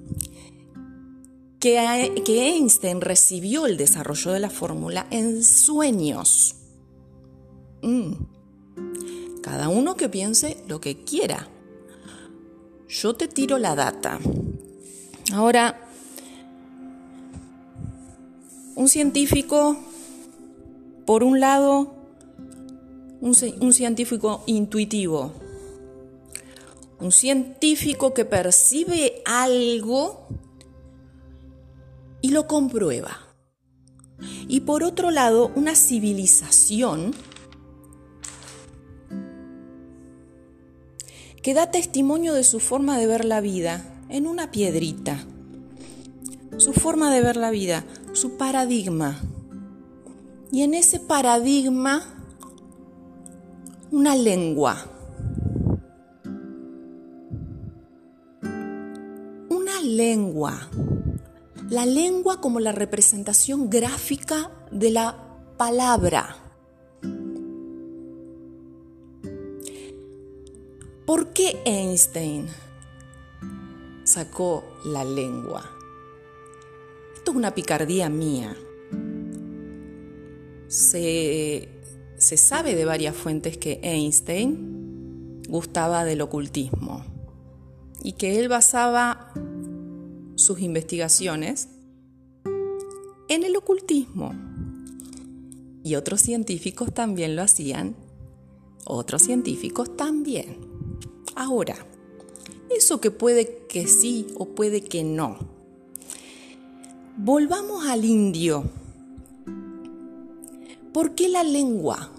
que, 1.64 2.50
Einstein 2.58 3.00
recibió 3.00 3.66
el 3.68 3.78
desarrollo 3.78 4.34
de 4.34 4.42
la 4.42 4.50
fórmula 4.50 5.08
en 5.12 5.46
sueños. 5.46 6.56
Mm. 7.82 8.12
Cada 9.42 9.70
uno 9.70 9.96
que 9.96 10.10
piense 10.10 10.58
lo 10.68 10.82
que 10.82 11.06
quiera. 11.06 11.48
Yo 12.90 13.14
te 13.16 13.30
tiro 13.30 13.58
la 13.60 13.76
data. 13.76 14.20
Ahora, 15.32 15.88
un 18.76 18.90
científico, 18.90 19.78
por 21.06 21.24
un 21.24 21.40
lado, 21.40 21.96
un 23.22 23.74
científico 23.74 24.44
intuitivo, 24.48 25.32
un 27.00 27.14
científico 27.14 28.14
que 28.14 28.26
percibe 28.26 29.22
algo 29.24 30.28
y 32.24 32.30
lo 32.30 32.48
comprueba. 32.48 33.18
Y 34.48 34.62
por 34.62 34.84
otro 34.84 35.12
lado, 35.12 35.52
una 35.56 35.76
civilización 35.76 37.14
que 41.42 41.54
da 41.54 41.70
testimonio 41.70 42.34
de 42.34 42.46
su 42.46 42.62
forma 42.62 42.98
de 42.98 43.08
ver 43.08 43.26
la 43.26 43.42
vida 43.42 43.84
en 44.08 44.26
una 44.26 44.52
piedrita. 44.52 45.20
Su 46.58 46.72
forma 46.72 47.14
de 47.14 47.22
ver 47.22 47.36
la 47.36 47.52
vida, 47.52 47.84
su 48.14 48.38
paradigma. 48.38 49.20
Y 50.50 50.62
en 50.62 50.76
ese 50.76 51.02
paradigma, 51.02 52.04
una 53.92 54.16
lengua. 54.16 54.78
Una 59.50 59.82
lengua 59.82 60.70
la 61.70 61.86
lengua 61.86 62.42
como 62.42 62.60
la 62.60 62.72
representación 62.72 63.70
gráfica 63.70 64.52
de 64.72 64.92
la 64.92 65.38
palabra. 65.58 66.38
¿Por 71.06 71.34
qué 71.34 71.62
Einstein 71.66 72.48
sacó 74.04 74.64
la 74.86 75.04
lengua? 75.04 75.70
Esto 77.16 77.32
es 77.32 77.38
una 77.38 77.54
picardía 77.54 78.10
mía. 78.10 78.56
Se, 80.68 81.70
se 82.18 82.38
sabe 82.38 82.76
de 82.76 82.86
varias 82.86 83.16
fuentes 83.16 83.58
que 83.58 83.80
Einstein 83.84 85.42
gustaba 85.48 86.04
del 86.06 86.22
ocultismo 86.22 87.06
y 88.02 88.14
que 88.14 88.40
él 88.40 88.50
basaba 88.50 89.34
sus 90.36 90.60
investigaciones 90.60 91.70
en 93.30 93.44
el 93.44 93.56
ocultismo. 93.56 94.34
Y 95.84 95.96
otros 95.96 96.22
científicos 96.22 96.94
también 96.94 97.36
lo 97.36 97.42
hacían. 97.42 97.96
Otros 98.86 99.24
científicos 99.24 99.96
también. 99.98 100.58
Ahora, 101.36 101.76
eso 102.70 103.02
que 103.02 103.12
puede 103.12 103.66
que 103.68 103.88
sí 103.88 104.28
o 104.36 104.46
puede 104.46 104.82
que 104.82 105.04
no. 105.04 105.38
Volvamos 107.18 107.86
al 107.86 108.06
indio. 108.06 108.64
¿Por 110.94 111.16
qué 111.16 111.28
la 111.28 111.44
lengua? 111.44 112.12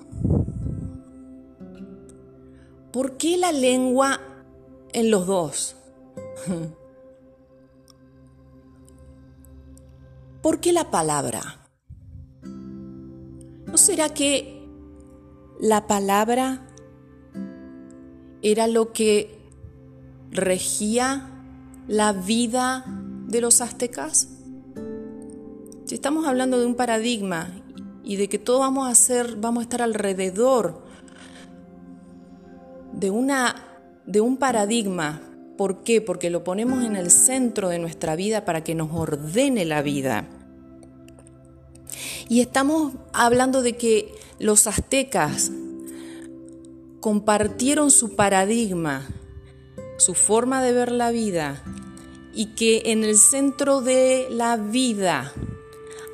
¿Por 2.92 3.16
qué 3.16 3.36
la 3.36 3.52
lengua 3.52 4.20
en 4.92 5.10
los 5.10 5.26
dos? 5.26 5.76
¿Por 10.44 10.60
qué 10.60 10.74
la 10.74 10.90
palabra? 10.90 11.70
¿No 12.42 13.78
será 13.78 14.10
que 14.10 14.62
la 15.58 15.86
palabra 15.86 16.66
era 18.42 18.66
lo 18.66 18.92
que 18.92 19.38
regía 20.30 21.30
la 21.88 22.12
vida 22.12 22.84
de 23.26 23.40
los 23.40 23.62
aztecas? 23.62 24.28
Si 25.86 25.94
estamos 25.94 26.26
hablando 26.26 26.60
de 26.60 26.66
un 26.66 26.74
paradigma 26.74 27.48
y 28.02 28.16
de 28.16 28.28
que 28.28 28.38
todo 28.38 28.58
vamos 28.58 28.86
a 28.86 28.90
hacer, 28.90 29.36
vamos 29.36 29.62
a 29.62 29.64
estar 29.64 29.80
alrededor 29.80 30.82
de 32.92 33.10
una 33.10 33.54
de 34.04 34.20
un 34.20 34.36
paradigma 34.36 35.22
¿Por 35.56 35.84
qué? 35.84 36.00
Porque 36.00 36.30
lo 36.30 36.42
ponemos 36.42 36.84
en 36.84 36.96
el 36.96 37.10
centro 37.10 37.68
de 37.68 37.78
nuestra 37.78 38.16
vida 38.16 38.44
para 38.44 38.64
que 38.64 38.74
nos 38.74 38.90
ordene 38.92 39.64
la 39.64 39.82
vida. 39.82 40.26
Y 42.28 42.40
estamos 42.40 42.94
hablando 43.12 43.62
de 43.62 43.76
que 43.76 44.12
los 44.38 44.66
aztecas 44.66 45.52
compartieron 47.00 47.90
su 47.90 48.16
paradigma, 48.16 49.06
su 49.98 50.14
forma 50.14 50.62
de 50.62 50.72
ver 50.72 50.90
la 50.90 51.10
vida, 51.10 51.62
y 52.32 52.46
que 52.54 52.82
en 52.86 53.04
el 53.04 53.16
centro 53.16 53.80
de 53.80 54.26
la 54.30 54.56
vida 54.56 55.32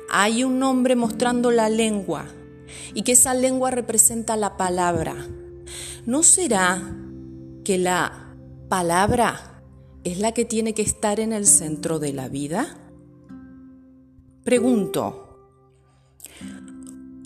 hay 0.09 0.43
un 0.43 0.61
hombre 0.61 0.95
mostrando 0.95 1.49
la 1.49 1.69
lengua, 1.69 2.25
y 2.93 3.03
que 3.03 3.13
esa 3.13 3.33
lengua 3.33 3.71
representa 3.71 4.35
la 4.35 4.57
palabra. 4.57 5.15
¿No 6.05 6.23
será 6.23 6.95
que 7.63 7.77
la 7.77 8.30
palabra 8.71 9.61
es 10.05 10.19
la 10.19 10.31
que 10.31 10.45
tiene 10.45 10.73
que 10.73 10.81
estar 10.81 11.19
en 11.19 11.33
el 11.33 11.45
centro 11.45 11.99
de 11.99 12.13
la 12.13 12.29
vida? 12.29 12.77
Pregunto, 14.45 15.49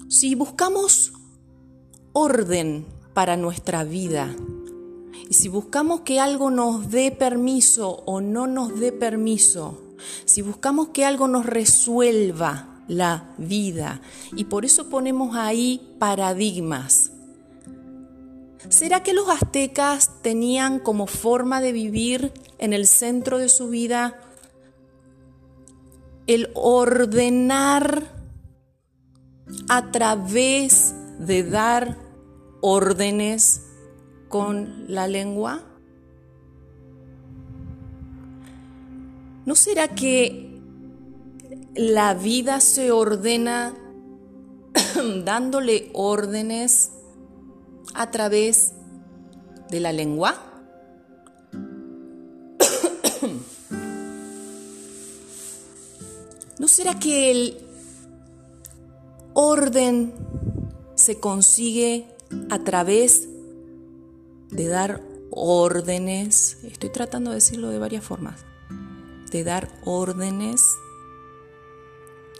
si 0.10 0.34
buscamos 0.34 1.14
orden 2.14 2.88
para 3.14 3.38
nuestra 3.38 3.84
vida. 3.84 4.36
Y 5.30 5.36
si 5.36 5.48
buscamos 5.48 6.02
que 6.02 6.20
algo 6.20 6.50
nos 6.50 6.90
dé 6.90 7.12
permiso 7.12 8.02
o 8.08 8.22
no 8.22 8.48
nos 8.48 8.80
dé 8.80 8.92
permiso, 8.92 9.96
si 10.26 10.42
buscamos 10.42 10.88
que 10.88 11.06
algo 11.06 11.28
nos 11.28 11.46
resuelva 11.46 12.84
la 12.88 13.36
vida, 13.38 14.02
y 14.36 14.46
por 14.46 14.66
eso 14.66 14.90
ponemos 14.90 15.36
ahí 15.36 15.96
paradigmas. 16.00 17.12
¿Será 18.70 19.04
que 19.04 19.14
los 19.14 19.30
aztecas 19.30 20.22
tenían 20.22 20.80
como 20.80 21.08
forma 21.08 21.62
de 21.62 21.72
vivir 21.72 22.34
en 22.58 22.74
el 22.74 22.88
centro 22.88 23.38
de 23.38 23.50
su 23.50 23.70
vida 23.70 24.20
el 26.28 26.50
ordenar 26.56 28.12
a 29.70 29.92
través 29.92 30.96
de 31.20 31.44
dar 31.44 31.98
órdenes 32.62 33.62
con 34.30 34.86
la 34.88 35.08
lengua? 35.08 35.62
¿No 39.46 39.54
será 39.56 39.90
que 39.90 40.60
la 41.76 42.16
vida 42.16 42.60
se 42.60 42.92
ordena 42.92 43.76
dándole 45.24 45.92
órdenes 45.94 46.92
a 47.96 48.12
través 48.12 48.74
de 49.70 49.80
la 49.80 49.94
lengua? 49.94 50.36
¿No 56.60 56.68
será 56.68 57.00
que 57.00 57.32
el 57.32 57.58
orden 59.34 60.14
se 60.96 61.20
consigue 61.20 62.08
a 62.50 62.60
través 62.64 63.28
de 64.50 64.68
dar 64.68 65.02
órdenes? 65.32 66.58
Estoy 66.64 66.90
tratando 66.90 67.32
de 67.32 67.36
decirlo 67.36 67.70
de 67.70 67.80
varias 67.80 68.04
formas. 68.04 68.44
De 69.32 69.44
dar 69.44 69.70
órdenes. 69.86 70.62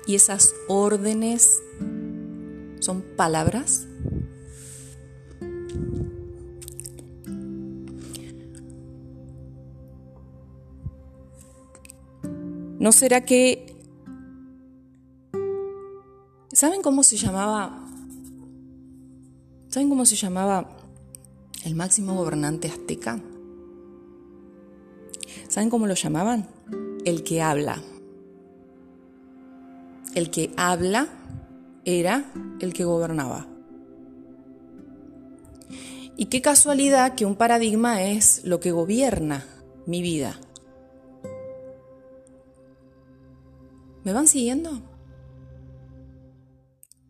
Y 0.08 0.14
esas 0.16 0.54
órdenes 0.68 1.62
son 2.80 3.02
palabras. 3.18 3.88
¿No 12.80 12.92
será 12.92 13.26
que 13.26 13.76
¿Saben 16.56 16.82
cómo 16.82 17.04
se 17.04 17.18
llamaba? 17.18 17.86
¿Saben 19.68 19.90
cómo 19.90 20.06
se 20.06 20.16
llamaba 20.16 20.70
el 21.66 21.76
máximo 21.76 22.16
gobernante 22.16 22.70
azteca? 22.70 23.20
¿Saben 25.50 25.70
cómo 25.70 25.86
lo 25.86 25.96
llamaban? 25.96 26.48
El 27.04 27.24
que 27.24 27.42
habla. 27.42 27.84
El 30.14 30.32
que 30.32 30.54
habla 30.56 31.10
era 31.84 32.32
el 32.62 32.72
que 32.74 32.86
gobernaba. 32.86 33.48
Y 36.16 36.28
qué 36.28 36.42
casualidad 36.42 37.16
que 37.16 37.26
un 37.26 37.36
paradigma 37.36 38.02
es 38.02 38.46
lo 38.46 38.62
que 38.62 38.72
gobierna 38.72 39.46
mi 39.86 40.02
vida. 40.02 40.40
¿Me 44.06 44.14
van 44.14 44.28
siguiendo? 44.28 44.82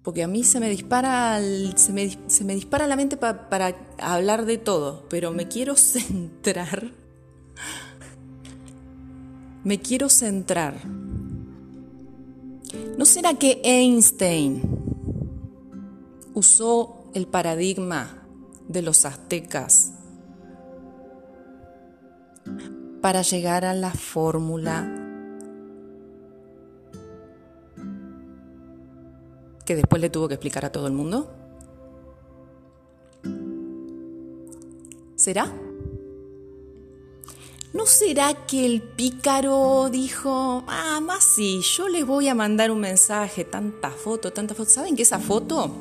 porque 0.06 0.22
a 0.22 0.28
mí 0.28 0.44
se 0.44 0.60
me 0.60 0.70
dispara, 0.70 1.42
se, 1.76 1.92
me, 1.92 2.54
dispara 2.54 2.86
la 2.86 2.96
mente 2.96 3.18
para 3.18 3.76
hablar 4.00 4.46
de 4.46 4.60
todo, 4.60 5.08
pero 5.10 5.32
me 5.32 5.48
quiero 5.48 5.76
centrar. 5.76 6.92
Me 9.64 9.80
quiero 9.80 10.10
centrar. 10.10 10.76
¿No 13.00 13.06
será 13.06 13.34
que 13.34 13.62
Einstein 13.64 14.62
usó 16.36 17.10
el 17.16 17.26
paradigma 17.26 18.28
de 18.68 18.84
los 18.84 19.06
aztecas 19.06 19.92
para 23.02 23.24
llegar 23.24 23.66
a 23.66 23.74
la 23.74 23.90
fórmula 23.90 25.05
que 29.66 29.76
después 29.76 30.02
le 30.02 30.10
tuvo 30.10 30.28
que 30.28 30.36
explicar 30.36 30.66
a 30.66 30.72
todo 30.72 30.88
el 30.88 30.94
mundo? 30.94 31.34
¿Será? 35.16 35.52
¿No 37.74 37.86
será 37.86 38.46
que 38.46 38.66
el 38.66 38.82
pícaro 38.82 39.90
dijo, 39.90 40.64
ah, 40.68 41.02
más 41.02 41.24
sí, 41.24 41.62
yo 41.62 41.90
les 41.90 42.06
voy 42.06 42.30
a 42.30 42.36
mandar 42.36 42.72
un 42.72 42.80
mensaje, 42.80 43.44
tanta 43.44 43.92
foto, 43.92 44.32
tanta 44.32 44.56
foto? 44.56 44.70
¿Saben 44.70 44.96
que 44.96 45.02
esa 45.02 45.20
foto 45.20 45.76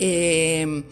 eh, 0.00 0.82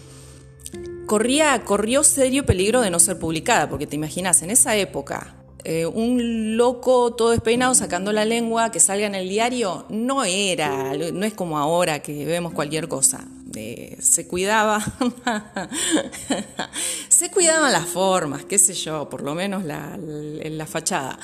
corría, 1.07 1.65
corrió 1.65 2.05
serio 2.05 2.47
peligro 2.47 2.83
de 2.83 2.91
no 2.91 3.01
ser 3.01 3.19
publicada? 3.19 3.69
Porque 3.69 3.89
te 3.89 3.97
imaginas, 3.97 4.43
en 4.43 4.51
esa 4.51 4.77
época, 4.77 5.44
eh, 5.65 5.87
un 5.87 6.59
loco 6.59 7.15
todo 7.15 7.31
despeinado 7.31 7.75
sacando 7.75 8.13
la 8.13 8.27
lengua 8.27 8.71
que 8.71 8.81
salga 8.81 9.07
en 9.07 9.15
el 9.15 9.29
diario, 9.29 9.87
no 9.89 10.23
era, 10.23 10.95
no 10.95 11.25
es 11.25 11.33
como 11.33 11.59
ahora 11.59 12.03
que 12.03 12.27
vemos 12.27 12.53
cualquier 12.53 12.87
cosa. 12.87 13.27
Eh, 13.57 13.97
se 14.01 14.27
cuidaba, 14.27 14.85
se 17.09 17.31
cuidaban 17.31 17.73
las 17.73 17.87
formas, 17.87 18.45
qué 18.45 18.59
sé 18.59 18.75
yo, 18.75 19.09
por 19.09 19.23
lo 19.23 19.35
menos 19.35 19.65
la, 19.65 19.97
la 19.99 20.67
fachada. 20.67 21.19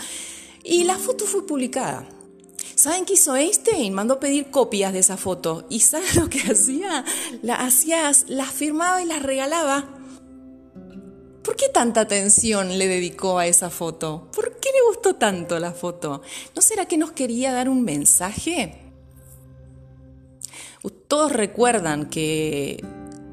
Y 0.65 0.85
la 0.85 0.97
foto 0.97 1.27
fue 1.27 1.47
publicada. 1.47 2.09
¿Saben 2.75 3.05
qué 3.05 3.15
hizo 3.15 3.37
Einstein? 3.37 3.93
Mandó 3.93 4.19
pedir 4.19 4.51
copias 4.51 4.95
de 4.95 5.01
esa 5.01 5.19
foto. 5.19 5.67
¿Y 5.69 5.81
saben 5.81 6.09
lo 6.17 6.31
que 6.31 6.41
hacía? 6.51 7.05
La 7.43 7.57
hacía, 7.57 8.11
las 8.29 8.51
firmaba 8.53 9.03
y 9.03 9.05
las 9.05 9.23
regalaba 9.23 10.00
¿Por 11.43 11.57
qué 11.57 11.69
tanta 11.73 12.03
atención 12.03 12.77
le 12.79 12.87
dedicó 12.87 13.39
a 13.39 13.47
esa 13.47 13.71
foto? 13.71 14.29
¿Por 14.35 14.59
qué 14.61 14.69
le 14.73 14.87
gustó 14.89 15.15
tanto 15.17 15.59
la 15.59 15.73
foto? 15.73 16.23
¿No 16.55 16.63
será 16.63 16.87
que 16.87 16.99
nos 16.99 17.13
quería 17.13 17.53
dar 17.53 17.69
un 17.69 17.83
mensaje? 17.83 18.91
Todos 21.09 21.33
recuerdan 21.33 22.09
que 22.09 22.85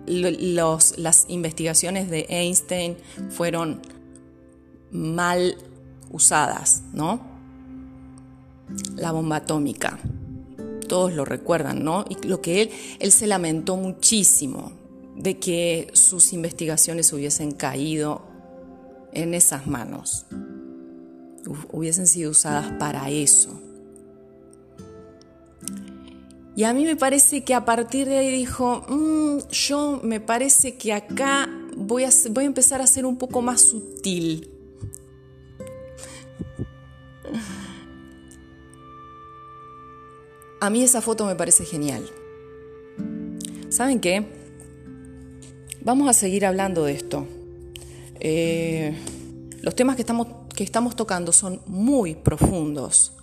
las 0.07 1.25
investigaciones 1.27 2.09
de 2.09 2.25
Einstein 2.29 2.97
fueron 3.29 3.81
mal 4.89 5.57
usadas, 6.09 6.81
¿no? 6.93 7.21
La 8.95 9.11
bomba 9.11 9.37
atómica. 9.37 9.99
Todos 10.87 11.13
lo 11.13 11.23
recuerdan, 11.23 11.83
¿no? 11.83 12.05
Y 12.09 12.25
lo 12.25 12.41
que 12.41 12.63
él, 12.63 12.71
él 12.99 13.11
se 13.11 13.27
lamentó 13.27 13.75
muchísimo 13.75 14.71
de 15.17 15.39
que 15.39 15.89
sus 15.93 16.31
investigaciones 16.31 17.11
hubiesen 17.11 17.51
caído 17.51 18.21
en 19.11 19.33
esas 19.33 19.67
manos, 19.67 20.25
hubiesen 21.71 22.07
sido 22.07 22.31
usadas 22.31 22.71
para 22.79 23.09
eso. 23.09 23.59
Y 26.55 26.63
a 26.63 26.73
mí 26.73 26.85
me 26.85 26.95
parece 26.95 27.43
que 27.43 27.53
a 27.53 27.65
partir 27.65 28.07
de 28.07 28.17
ahí 28.17 28.31
dijo, 28.31 28.83
mm, 28.87 29.47
yo 29.49 29.99
me 30.03 30.19
parece 30.19 30.75
que 30.75 30.93
acá 30.93 31.49
voy 31.75 32.03
a, 32.03 32.09
voy 32.31 32.45
a 32.45 32.47
empezar 32.47 32.81
a 32.81 32.87
ser 32.87 33.05
un 33.05 33.17
poco 33.17 33.41
más 33.41 33.61
sutil. 33.61 34.49
A 40.59 40.69
mí 40.71 40.83
esa 40.83 41.01
foto 41.01 41.25
me 41.25 41.35
parece 41.35 41.63
genial. 41.63 42.09
¿Saben 43.69 43.99
qué? 43.99 44.46
Vamos 45.87 46.09
a 46.09 46.13
seguir 46.13 46.45
hablando 46.45 46.83
de 46.83 46.91
esto. 46.91 47.25
Eh, 48.19 48.93
los 49.61 49.73
temas 49.73 49.95
que 49.95 50.01
estamos, 50.01 50.27
que 50.53 50.65
estamos 50.65 50.97
tocando 50.97 51.31
son 51.31 51.61
muy 51.65 52.13
profundos. 52.13 53.13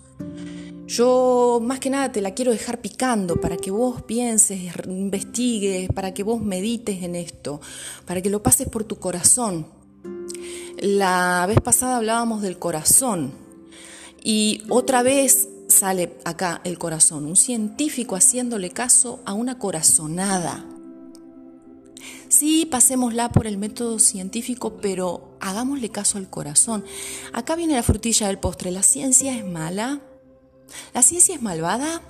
Yo 0.87 1.61
más 1.61 1.79
que 1.79 1.91
nada 1.91 2.11
te 2.11 2.21
la 2.21 2.33
quiero 2.33 2.51
dejar 2.51 2.81
picando 2.81 3.39
para 3.39 3.55
que 3.55 3.69
vos 3.69 4.01
pienses, 4.01 4.61
investigues, 4.87 5.89
para 5.93 6.11
que 6.15 6.23
vos 6.23 6.41
medites 6.41 7.03
en 7.03 7.13
esto, 7.15 7.61
para 8.07 8.23
que 8.23 8.31
lo 8.31 8.41
pases 8.41 8.67
por 8.67 8.83
tu 8.83 8.95
corazón. 8.95 9.67
La 10.79 11.45
vez 11.47 11.61
pasada 11.61 11.97
hablábamos 11.97 12.41
del 12.41 12.57
corazón 12.57 13.31
y 14.23 14.63
otra 14.69 15.03
vez 15.03 15.49
sale 15.67 16.17
acá 16.25 16.61
el 16.63 16.79
corazón, 16.79 17.27
un 17.27 17.35
científico 17.35 18.15
haciéndole 18.15 18.71
caso 18.71 19.19
a 19.23 19.33
una 19.33 19.59
corazonada. 19.59 20.65
Sí, 22.37 22.65
pasémosla 22.65 23.29
por 23.29 23.47
el 23.47 23.57
método 23.57 23.97
científico, 23.97 24.75
pero 24.81 25.37
hagámosle 25.39 25.87
caso 25.87 26.17
al 26.17 26.29
corazón. 26.29 26.83
Acá 27.31 27.55
viene 27.55 27.75
la 27.75 27.81
frutilla 27.81 28.27
del 28.27 28.39
postre. 28.39 28.71
¿La 28.71 28.83
ciencia 28.83 29.33
es 29.37 29.45
mala? 29.45 30.01
¿La 30.93 31.01
ciencia 31.01 31.33
es 31.33 31.41
malvada? 31.41 32.01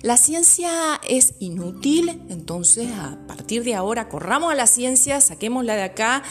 La 0.00 0.16
ciencia 0.16 0.98
es 1.06 1.34
inútil, 1.40 2.22
entonces 2.30 2.88
a 2.90 3.18
partir 3.26 3.64
de 3.64 3.74
ahora 3.74 4.08
corramos 4.08 4.50
a 4.50 4.56
la 4.56 4.66
ciencia, 4.66 5.20
saquémosla 5.20 5.74
de 5.74 5.82
acá, 5.82 6.22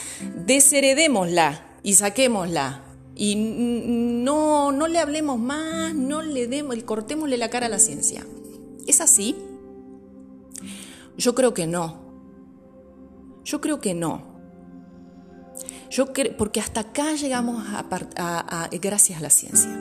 desheredémosla 0.48 1.68
y 1.84 1.94
saquémosla. 1.94 2.84
Y 3.16 3.36
no, 3.36 4.72
no 4.72 4.88
le 4.88 4.98
hablemos 4.98 5.38
más, 5.38 5.94
no 5.94 6.24
le 6.24 6.48
demos, 6.48 6.76
cortémosle 6.84 7.38
la 7.38 7.52
cara 7.52 7.68
a 7.68 7.70
la 7.70 7.78
ciencia. 7.78 8.26
¿Es 8.88 9.02
así? 9.02 9.36
Yo 11.16 11.36
creo 11.36 11.54
que 11.54 11.68
no. 11.68 12.07
Yo 13.48 13.62
creo 13.62 13.80
que 13.80 13.94
no. 13.94 14.22
Yo 15.90 16.12
creo, 16.12 16.36
porque 16.36 16.60
hasta 16.60 16.82
acá 16.82 17.16
llegamos 17.16 17.66
a, 17.66 18.70
gracias 18.82 19.20
a 19.20 19.22
la 19.22 19.30
ciencia. 19.30 19.72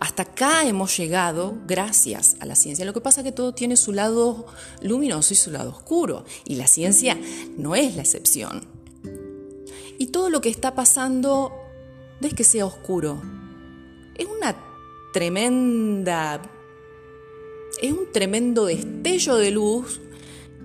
Hasta 0.00 0.24
acá 0.24 0.64
hemos 0.64 0.96
llegado 0.96 1.56
gracias 1.68 2.36
a 2.40 2.46
la 2.46 2.56
ciencia. 2.56 2.84
Lo 2.84 2.92
que 2.92 3.00
pasa 3.00 3.20
es 3.20 3.24
que 3.24 3.30
todo 3.30 3.54
tiene 3.54 3.76
su 3.76 3.92
lado 3.92 4.46
luminoso 4.82 5.32
y 5.32 5.36
su 5.36 5.52
lado 5.52 5.70
oscuro. 5.70 6.24
Y 6.44 6.56
la 6.56 6.66
ciencia 6.66 7.16
no 7.56 7.76
es 7.76 7.94
la 7.94 8.02
excepción. 8.02 8.66
Y 9.96 10.08
todo 10.08 10.28
lo 10.28 10.40
que 10.40 10.48
está 10.48 10.74
pasando 10.74 11.52
no 12.20 12.26
es 12.26 12.34
que 12.34 12.42
sea 12.42 12.66
oscuro. 12.66 13.22
Es 14.16 14.26
una 14.26 14.56
tremenda... 15.12 16.42
Es 17.80 17.92
un 17.92 18.10
tremendo 18.12 18.64
destello 18.64 19.36
de 19.36 19.52
luz 19.52 20.00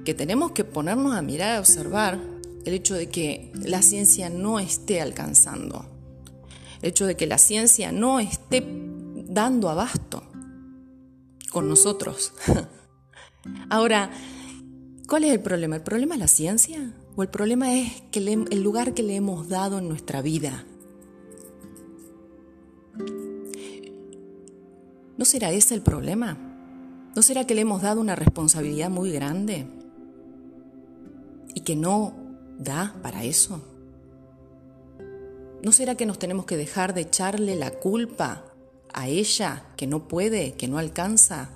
que 0.03 0.13
tenemos 0.13 0.51
que 0.51 0.63
ponernos 0.63 1.15
a 1.15 1.21
mirar, 1.21 1.55
a 1.55 1.59
observar 1.59 2.19
el 2.65 2.73
hecho 2.73 2.95
de 2.95 3.09
que 3.09 3.51
la 3.55 3.81
ciencia 3.81 4.29
no 4.29 4.59
esté 4.59 5.01
alcanzando. 5.01 5.85
El 6.81 6.89
hecho 6.89 7.05
de 7.05 7.15
que 7.15 7.27
la 7.27 7.37
ciencia 7.37 7.91
no 7.91 8.19
esté 8.19 8.65
dando 9.27 9.69
abasto 9.69 10.23
con 11.51 11.69
nosotros. 11.69 12.33
Ahora, 13.69 14.11
¿cuál 15.07 15.23
es 15.23 15.31
el 15.31 15.39
problema? 15.39 15.77
¿El 15.77 15.83
problema 15.83 16.15
es 16.15 16.19
la 16.19 16.27
ciencia? 16.27 16.93
¿O 17.15 17.23
el 17.23 17.29
problema 17.29 17.73
es 17.73 18.01
que 18.11 18.19
el 18.19 18.63
lugar 18.63 18.93
que 18.93 19.03
le 19.03 19.15
hemos 19.15 19.47
dado 19.49 19.77
en 19.79 19.87
nuestra 19.87 20.21
vida? 20.21 20.65
¿No 25.17 25.25
será 25.25 25.51
ese 25.51 25.75
el 25.75 25.81
problema? 25.81 26.37
¿No 27.15 27.21
será 27.21 27.45
que 27.45 27.53
le 27.53 27.61
hemos 27.61 27.81
dado 27.83 28.01
una 28.01 28.15
responsabilidad 28.15 28.89
muy 28.89 29.11
grande 29.11 29.67
y 31.53 31.61
que 31.61 31.75
no 31.75 32.13
da 32.57 32.95
para 33.01 33.23
eso? 33.23 33.61
¿No 35.61 35.71
será 35.71 35.95
que 35.95 36.05
nos 36.05 36.19
tenemos 36.19 36.45
que 36.45 36.57
dejar 36.57 36.93
de 36.93 37.01
echarle 37.01 37.55
la 37.55 37.71
culpa 37.71 38.43
a 38.93 39.07
ella 39.07 39.65
que 39.75 39.87
no 39.87 40.07
puede, 40.07 40.53
que 40.53 40.67
no 40.67 40.77
alcanza, 40.77 41.49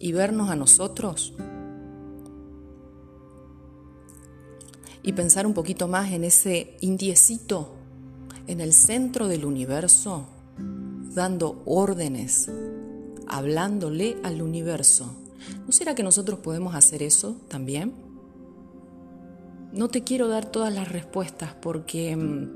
y 0.00 0.12
vernos 0.12 0.50
a 0.50 0.56
nosotros. 0.56 1.34
Y 5.02 5.12
pensar 5.12 5.46
un 5.46 5.54
poquito 5.54 5.86
más 5.86 6.10
en 6.12 6.24
ese 6.24 6.76
indiecito 6.80 7.76
en 8.46 8.60
el 8.60 8.72
centro 8.72 9.28
del 9.28 9.44
universo, 9.44 10.26
dando 11.14 11.62
órdenes, 11.66 12.50
hablándole 13.28 14.16
al 14.24 14.42
universo. 14.42 15.14
¿No 15.70 15.76
será 15.76 15.94
que 15.94 16.02
nosotros 16.02 16.40
podemos 16.40 16.74
hacer 16.74 17.00
eso 17.00 17.36
también? 17.46 17.94
No 19.72 19.86
te 19.86 20.02
quiero 20.02 20.26
dar 20.26 20.44
todas 20.44 20.74
las 20.74 20.88
respuestas 20.88 21.54
porque 21.54 22.16
mm, 22.16 22.50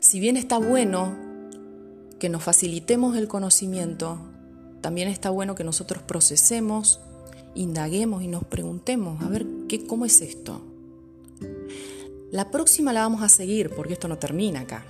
si 0.00 0.18
bien 0.18 0.38
está 0.38 0.56
bueno 0.56 1.14
que 2.18 2.30
nos 2.30 2.42
facilitemos 2.44 3.14
el 3.18 3.28
conocimiento, 3.28 4.18
también 4.80 5.08
está 5.08 5.28
bueno 5.28 5.54
que 5.54 5.64
nosotros 5.64 6.02
procesemos, 6.02 6.98
indaguemos 7.54 8.22
y 8.22 8.26
nos 8.26 8.44
preguntemos, 8.44 9.22
a 9.22 9.28
ver, 9.28 9.44
¿qué, 9.68 9.86
¿cómo 9.86 10.06
es 10.06 10.22
esto? 10.22 10.62
La 12.30 12.50
próxima 12.50 12.94
la 12.94 13.02
vamos 13.02 13.20
a 13.20 13.28
seguir 13.28 13.68
porque 13.68 13.92
esto 13.92 14.08
no 14.08 14.16
termina 14.16 14.60
acá. 14.60 14.86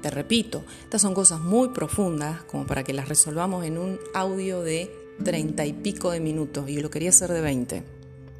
Te 0.00 0.10
repito, 0.10 0.64
estas 0.82 1.00
son 1.00 1.14
cosas 1.14 1.40
muy 1.40 1.68
profundas 1.68 2.42
como 2.42 2.66
para 2.66 2.82
que 2.82 2.92
las 2.92 3.08
resolvamos 3.08 3.64
en 3.64 3.78
un 3.78 4.00
audio 4.14 4.62
de 4.62 5.01
treinta 5.22 5.64
y 5.66 5.72
pico 5.72 6.10
de 6.10 6.20
minutos 6.20 6.68
y 6.68 6.74
yo 6.74 6.82
lo 6.82 6.90
quería 6.90 7.10
hacer 7.10 7.30
de 7.30 7.40
20. 7.40 7.82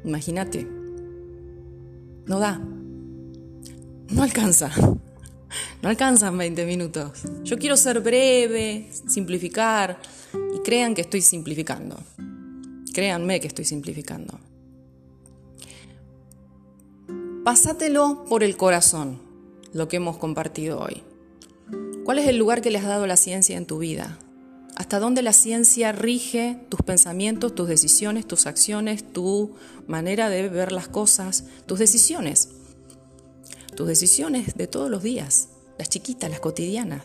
Imagínate. 0.05 0.67
No 2.25 2.39
da. 2.39 2.61
No 4.09 4.23
alcanza. 4.23 4.71
No 5.81 5.89
alcanzan 5.89 6.37
20 6.37 6.65
minutos. 6.65 7.23
Yo 7.43 7.57
quiero 7.57 7.77
ser 7.77 7.99
breve, 7.99 8.89
simplificar 9.07 9.99
y 10.55 10.59
crean 10.59 10.95
que 10.95 11.01
estoy 11.01 11.21
simplificando. 11.21 11.99
Créanme 12.93 13.39
que 13.39 13.47
estoy 13.47 13.65
simplificando. 13.65 14.39
Pásatelo 17.43 18.23
por 18.29 18.43
el 18.43 18.55
corazón, 18.55 19.19
lo 19.73 19.87
que 19.89 19.97
hemos 19.97 20.17
compartido 20.17 20.79
hoy. 20.79 21.03
¿Cuál 22.05 22.19
es 22.19 22.27
el 22.27 22.37
lugar 22.37 22.61
que 22.61 22.71
le 22.71 22.77
has 22.77 22.85
dado 22.85 23.05
la 23.05 23.17
ciencia 23.17 23.57
en 23.57 23.65
tu 23.65 23.79
vida? 23.79 24.17
¿Hasta 24.83 24.99
dónde 24.99 25.21
la 25.21 25.31
ciencia 25.31 25.93
rige 25.93 26.59
tus 26.67 26.81
pensamientos, 26.81 27.55
tus 27.55 27.69
decisiones, 27.69 28.27
tus 28.27 28.47
acciones, 28.47 29.13
tu 29.13 29.55
manera 29.87 30.27
de 30.27 30.49
ver 30.49 30.73
las 30.73 30.89
cosas, 30.89 31.45
tus 31.65 31.79
decisiones? 31.79 32.49
Tus 33.77 33.87
decisiones 33.87 34.55
de 34.55 34.67
todos 34.67 34.91
los 34.91 35.01
días 35.01 35.47
las 35.77 35.87
chiquitas, 35.87 36.29
las 36.29 36.41
cotidianas. 36.41 37.01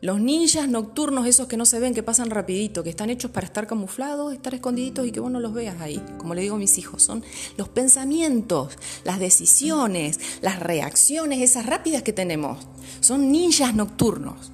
Los 0.00 0.18
ninjas 0.18 0.66
nocturnos, 0.66 1.26
esos 1.26 1.46
que 1.46 1.58
no 1.58 1.66
se 1.66 1.78
ven, 1.78 1.92
que 1.92 2.02
pasan 2.02 2.30
rapidito, 2.30 2.82
que 2.82 2.88
están 2.88 3.10
hechos 3.10 3.30
para 3.30 3.46
estar 3.46 3.66
camuflados, 3.66 4.32
estar 4.32 4.54
escondiditos 4.54 5.06
y 5.06 5.12
que 5.12 5.20
vos 5.20 5.30
no 5.30 5.40
los 5.40 5.52
veas 5.52 5.82
ahí, 5.82 6.02
como 6.16 6.34
le 6.34 6.40
digo 6.40 6.56
a 6.56 6.58
mis 6.58 6.78
hijos, 6.78 7.02
son 7.02 7.22
los 7.58 7.68
pensamientos, 7.68 8.78
las 9.04 9.18
decisiones, 9.18 10.18
las 10.40 10.58
reacciones, 10.58 11.42
esas 11.42 11.66
rápidas 11.66 12.02
que 12.02 12.14
tenemos. 12.14 12.66
Son 13.00 13.30
ninjas 13.30 13.74
nocturnos. 13.74 14.53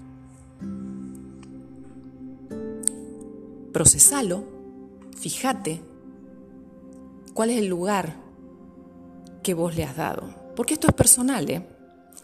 Procesalo, 3.72 4.44
fíjate 5.16 5.80
cuál 7.34 7.50
es 7.50 7.58
el 7.58 7.66
lugar 7.66 8.16
que 9.42 9.54
vos 9.54 9.76
le 9.76 9.84
has 9.84 9.96
dado. 9.96 10.34
Porque 10.56 10.74
esto 10.74 10.88
es 10.88 10.94
personal, 10.94 11.48
¿eh? 11.48 11.66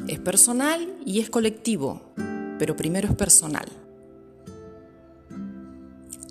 Es 0.08 0.18
personal 0.18 0.98
y 1.04 1.20
es 1.20 1.30
colectivo, 1.30 2.02
pero 2.58 2.76
primero 2.76 3.08
es 3.08 3.14
personal. 3.14 3.66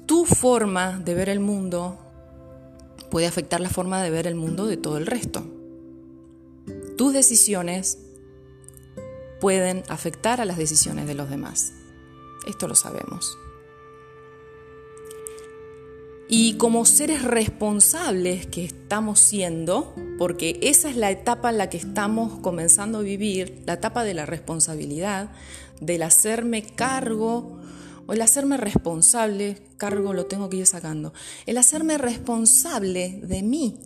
Tu 0.06 0.26
forma 0.26 1.00
de 1.00 1.16
ver 1.16 1.30
el 1.30 1.40
mundo 1.40 1.98
puede 3.10 3.28
afectar 3.28 3.60
la 3.60 3.70
forma 3.70 4.04
de 4.04 4.12
ver 4.12 4.28
el 4.28 4.36
mundo 4.36 4.68
de 4.68 4.78
todo 4.78 4.98
el 4.98 5.08
resto. 5.08 5.44
Tus 6.98 7.14
decisiones 7.14 7.98
pueden 9.42 9.84
afectar 9.90 10.42
a 10.42 10.46
las 10.46 10.58
decisiones 10.58 11.08
de 11.08 11.16
los 11.16 11.30
demás. 11.30 11.74
Esto 12.48 12.68
lo 12.68 12.76
sabemos. 12.76 13.38
Y 16.28 16.56
como 16.56 16.86
seres 16.86 17.24
responsables 17.24 18.48
que 18.48 18.66
estamos 18.66 19.20
siendo, 19.20 19.94
porque 20.18 20.60
esa 20.64 20.90
es 20.90 20.96
la 20.96 21.12
etapa 21.12 21.52
en 21.52 21.60
la 21.60 21.70
que 21.70 21.78
estamos 21.78 22.40
comenzando 22.40 23.00
a 23.00 23.02
vivir, 23.04 23.62
la 23.68 23.74
etapa 23.74 24.04
de 24.04 24.16
la 24.16 24.26
responsabilidad, 24.26 25.30
del 25.82 26.02
hacerme 26.02 26.64
cargo 26.64 27.60
o 28.08 28.14
el 28.14 28.22
hacerme 28.22 28.58
responsable, 28.58 29.62
cargo 29.78 30.14
lo 30.14 30.26
tengo 30.26 30.50
que 30.50 30.58
ir 30.58 30.66
sacando, 30.66 31.14
el 31.46 31.58
hacerme 31.60 31.98
responsable 32.00 33.20
de 33.22 33.44
mí. 33.44 33.78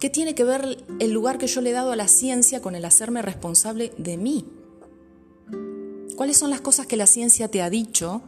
¿Qué 0.00 0.10
tiene 0.10 0.34
que 0.34 0.44
ver 0.44 0.84
el 0.98 1.12
lugar 1.12 1.38
que 1.38 1.46
yo 1.46 1.60
le 1.60 1.70
he 1.70 1.74
dado 1.74 1.92
a 1.92 1.96
la 1.96 2.08
ciencia 2.08 2.60
con 2.60 2.74
el 2.74 2.84
hacerme 2.86 3.22
responsable 3.22 3.92
de 3.98 4.16
mí? 4.16 4.48
¿Cuáles 6.16 6.38
son 6.38 6.50
las 6.50 6.60
cosas 6.60 6.86
que 6.86 6.96
la 6.96 7.06
ciencia 7.06 7.48
te 7.48 7.62
ha 7.62 7.70
dicho 7.70 8.22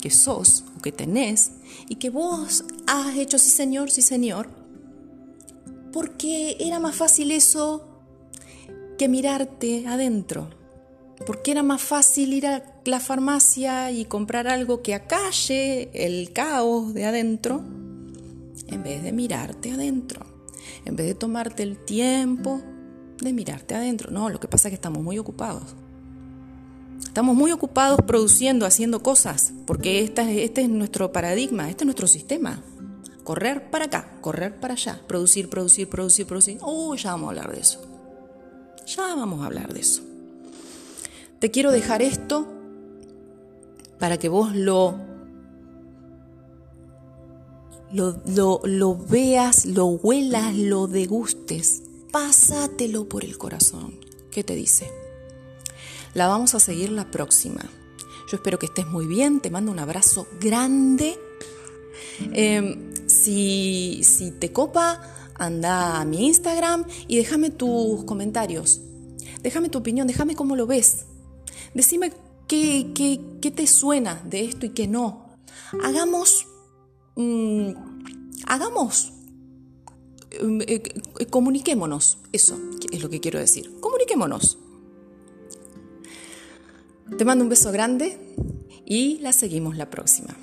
que 0.00 0.10
sos 0.10 0.64
o 0.76 0.82
que 0.82 0.92
tenés 0.92 1.52
y 1.88 1.96
que 1.96 2.10
vos 2.10 2.64
has 2.86 3.16
hecho 3.16 3.38
sí 3.38 3.50
señor, 3.50 3.90
sí 3.90 4.02
señor, 4.02 4.48
porque 5.92 6.56
era 6.60 6.78
más 6.78 6.94
fácil 6.94 7.30
eso 7.30 7.88
que 8.98 9.08
mirarte 9.08 9.86
adentro, 9.86 10.50
porque 11.26 11.50
era 11.50 11.62
más 11.62 11.82
fácil 11.82 12.34
ir 12.34 12.46
a 12.46 12.80
la 12.84 13.00
farmacia 13.00 13.90
y 13.90 14.04
comprar 14.04 14.48
algo 14.48 14.82
que 14.82 14.94
acalle 14.94 15.90
el 15.92 16.32
caos 16.32 16.94
de 16.94 17.04
adentro, 17.04 17.62
en 18.68 18.82
vez 18.82 19.02
de 19.02 19.12
mirarte 19.12 19.72
adentro, 19.72 20.26
en 20.84 20.96
vez 20.96 21.06
de 21.06 21.14
tomarte 21.14 21.62
el 21.62 21.78
tiempo 21.84 22.60
de 23.18 23.32
mirarte 23.32 23.74
adentro. 23.74 24.10
No, 24.10 24.28
lo 24.28 24.40
que 24.40 24.48
pasa 24.48 24.68
es 24.68 24.72
que 24.72 24.76
estamos 24.76 25.02
muy 25.02 25.18
ocupados. 25.18 25.74
Estamos 27.16 27.34
muy 27.34 27.50
ocupados 27.50 28.02
produciendo, 28.06 28.66
haciendo 28.66 29.02
cosas, 29.02 29.54
porque 29.66 30.02
este 30.02 30.60
es 30.60 30.68
nuestro 30.68 31.12
paradigma, 31.12 31.70
este 31.70 31.84
es 31.84 31.86
nuestro 31.86 32.08
sistema. 32.08 32.62
Correr 33.24 33.70
para 33.70 33.86
acá, 33.86 34.18
correr 34.20 34.60
para 34.60 34.74
allá, 34.74 35.00
producir, 35.08 35.48
producir, 35.48 35.88
producir, 35.88 36.26
producir. 36.26 36.58
Oh, 36.60 36.94
ya 36.94 37.12
vamos 37.12 37.28
a 37.28 37.30
hablar 37.30 37.54
de 37.54 37.60
eso. 37.62 37.80
Ya 38.86 39.14
vamos 39.14 39.40
a 39.40 39.46
hablar 39.46 39.72
de 39.72 39.80
eso. 39.80 40.02
Te 41.38 41.50
quiero 41.50 41.70
dejar 41.70 42.02
esto 42.02 42.46
para 43.98 44.18
que 44.18 44.28
vos 44.28 44.54
lo, 44.54 44.98
lo, 47.94 48.60
lo 48.62 48.94
veas, 48.94 49.64
lo 49.64 49.86
huelas, 49.86 50.54
lo 50.54 50.86
degustes. 50.86 51.82
Pásatelo 52.12 53.08
por 53.08 53.24
el 53.24 53.38
corazón. 53.38 53.98
¿Qué 54.30 54.44
te 54.44 54.54
dice? 54.54 55.05
La 56.16 56.28
vamos 56.28 56.54
a 56.54 56.60
seguir 56.60 56.92
la 56.92 57.10
próxima. 57.10 57.60
Yo 58.30 58.38
espero 58.38 58.58
que 58.58 58.64
estés 58.64 58.86
muy 58.86 59.06
bien, 59.06 59.40
te 59.40 59.50
mando 59.50 59.70
un 59.70 59.78
abrazo 59.78 60.26
grande. 60.40 61.18
Em, 62.32 62.94
si, 63.06 64.00
si 64.02 64.30
te 64.30 64.50
copa, 64.50 65.02
anda 65.34 66.00
a 66.00 66.06
mi 66.06 66.26
Instagram 66.26 66.86
y 67.06 67.18
déjame 67.18 67.50
tus 67.50 68.04
comentarios. 68.04 68.80
Déjame 69.42 69.68
tu 69.68 69.76
opinión, 69.76 70.06
déjame 70.06 70.34
cómo 70.34 70.56
lo 70.56 70.66
ves. 70.66 71.04
Decime 71.74 72.14
qué, 72.48 72.92
qué, 72.94 73.50
te 73.50 73.66
suena 73.66 74.22
de 74.24 74.46
esto 74.46 74.64
y 74.64 74.70
qué 74.70 74.88
no. 74.88 75.36
Hagamos, 75.84 76.46
mm, 77.16 77.72
hagamos, 78.46 79.12
mm, 80.42 80.60
eh, 80.62 81.26
comuniquémonos. 81.28 82.16
Eso 82.32 82.58
es 82.90 83.02
lo 83.02 83.10
que 83.10 83.20
quiero 83.20 83.38
decir. 83.38 83.78
Comuniquémonos. 83.80 84.60
Te 87.16 87.24
mando 87.24 87.44
un 87.44 87.48
beso 87.48 87.72
grande 87.72 88.18
y 88.84 89.18
la 89.20 89.32
seguimos 89.32 89.76
la 89.76 89.88
próxima. 89.88 90.36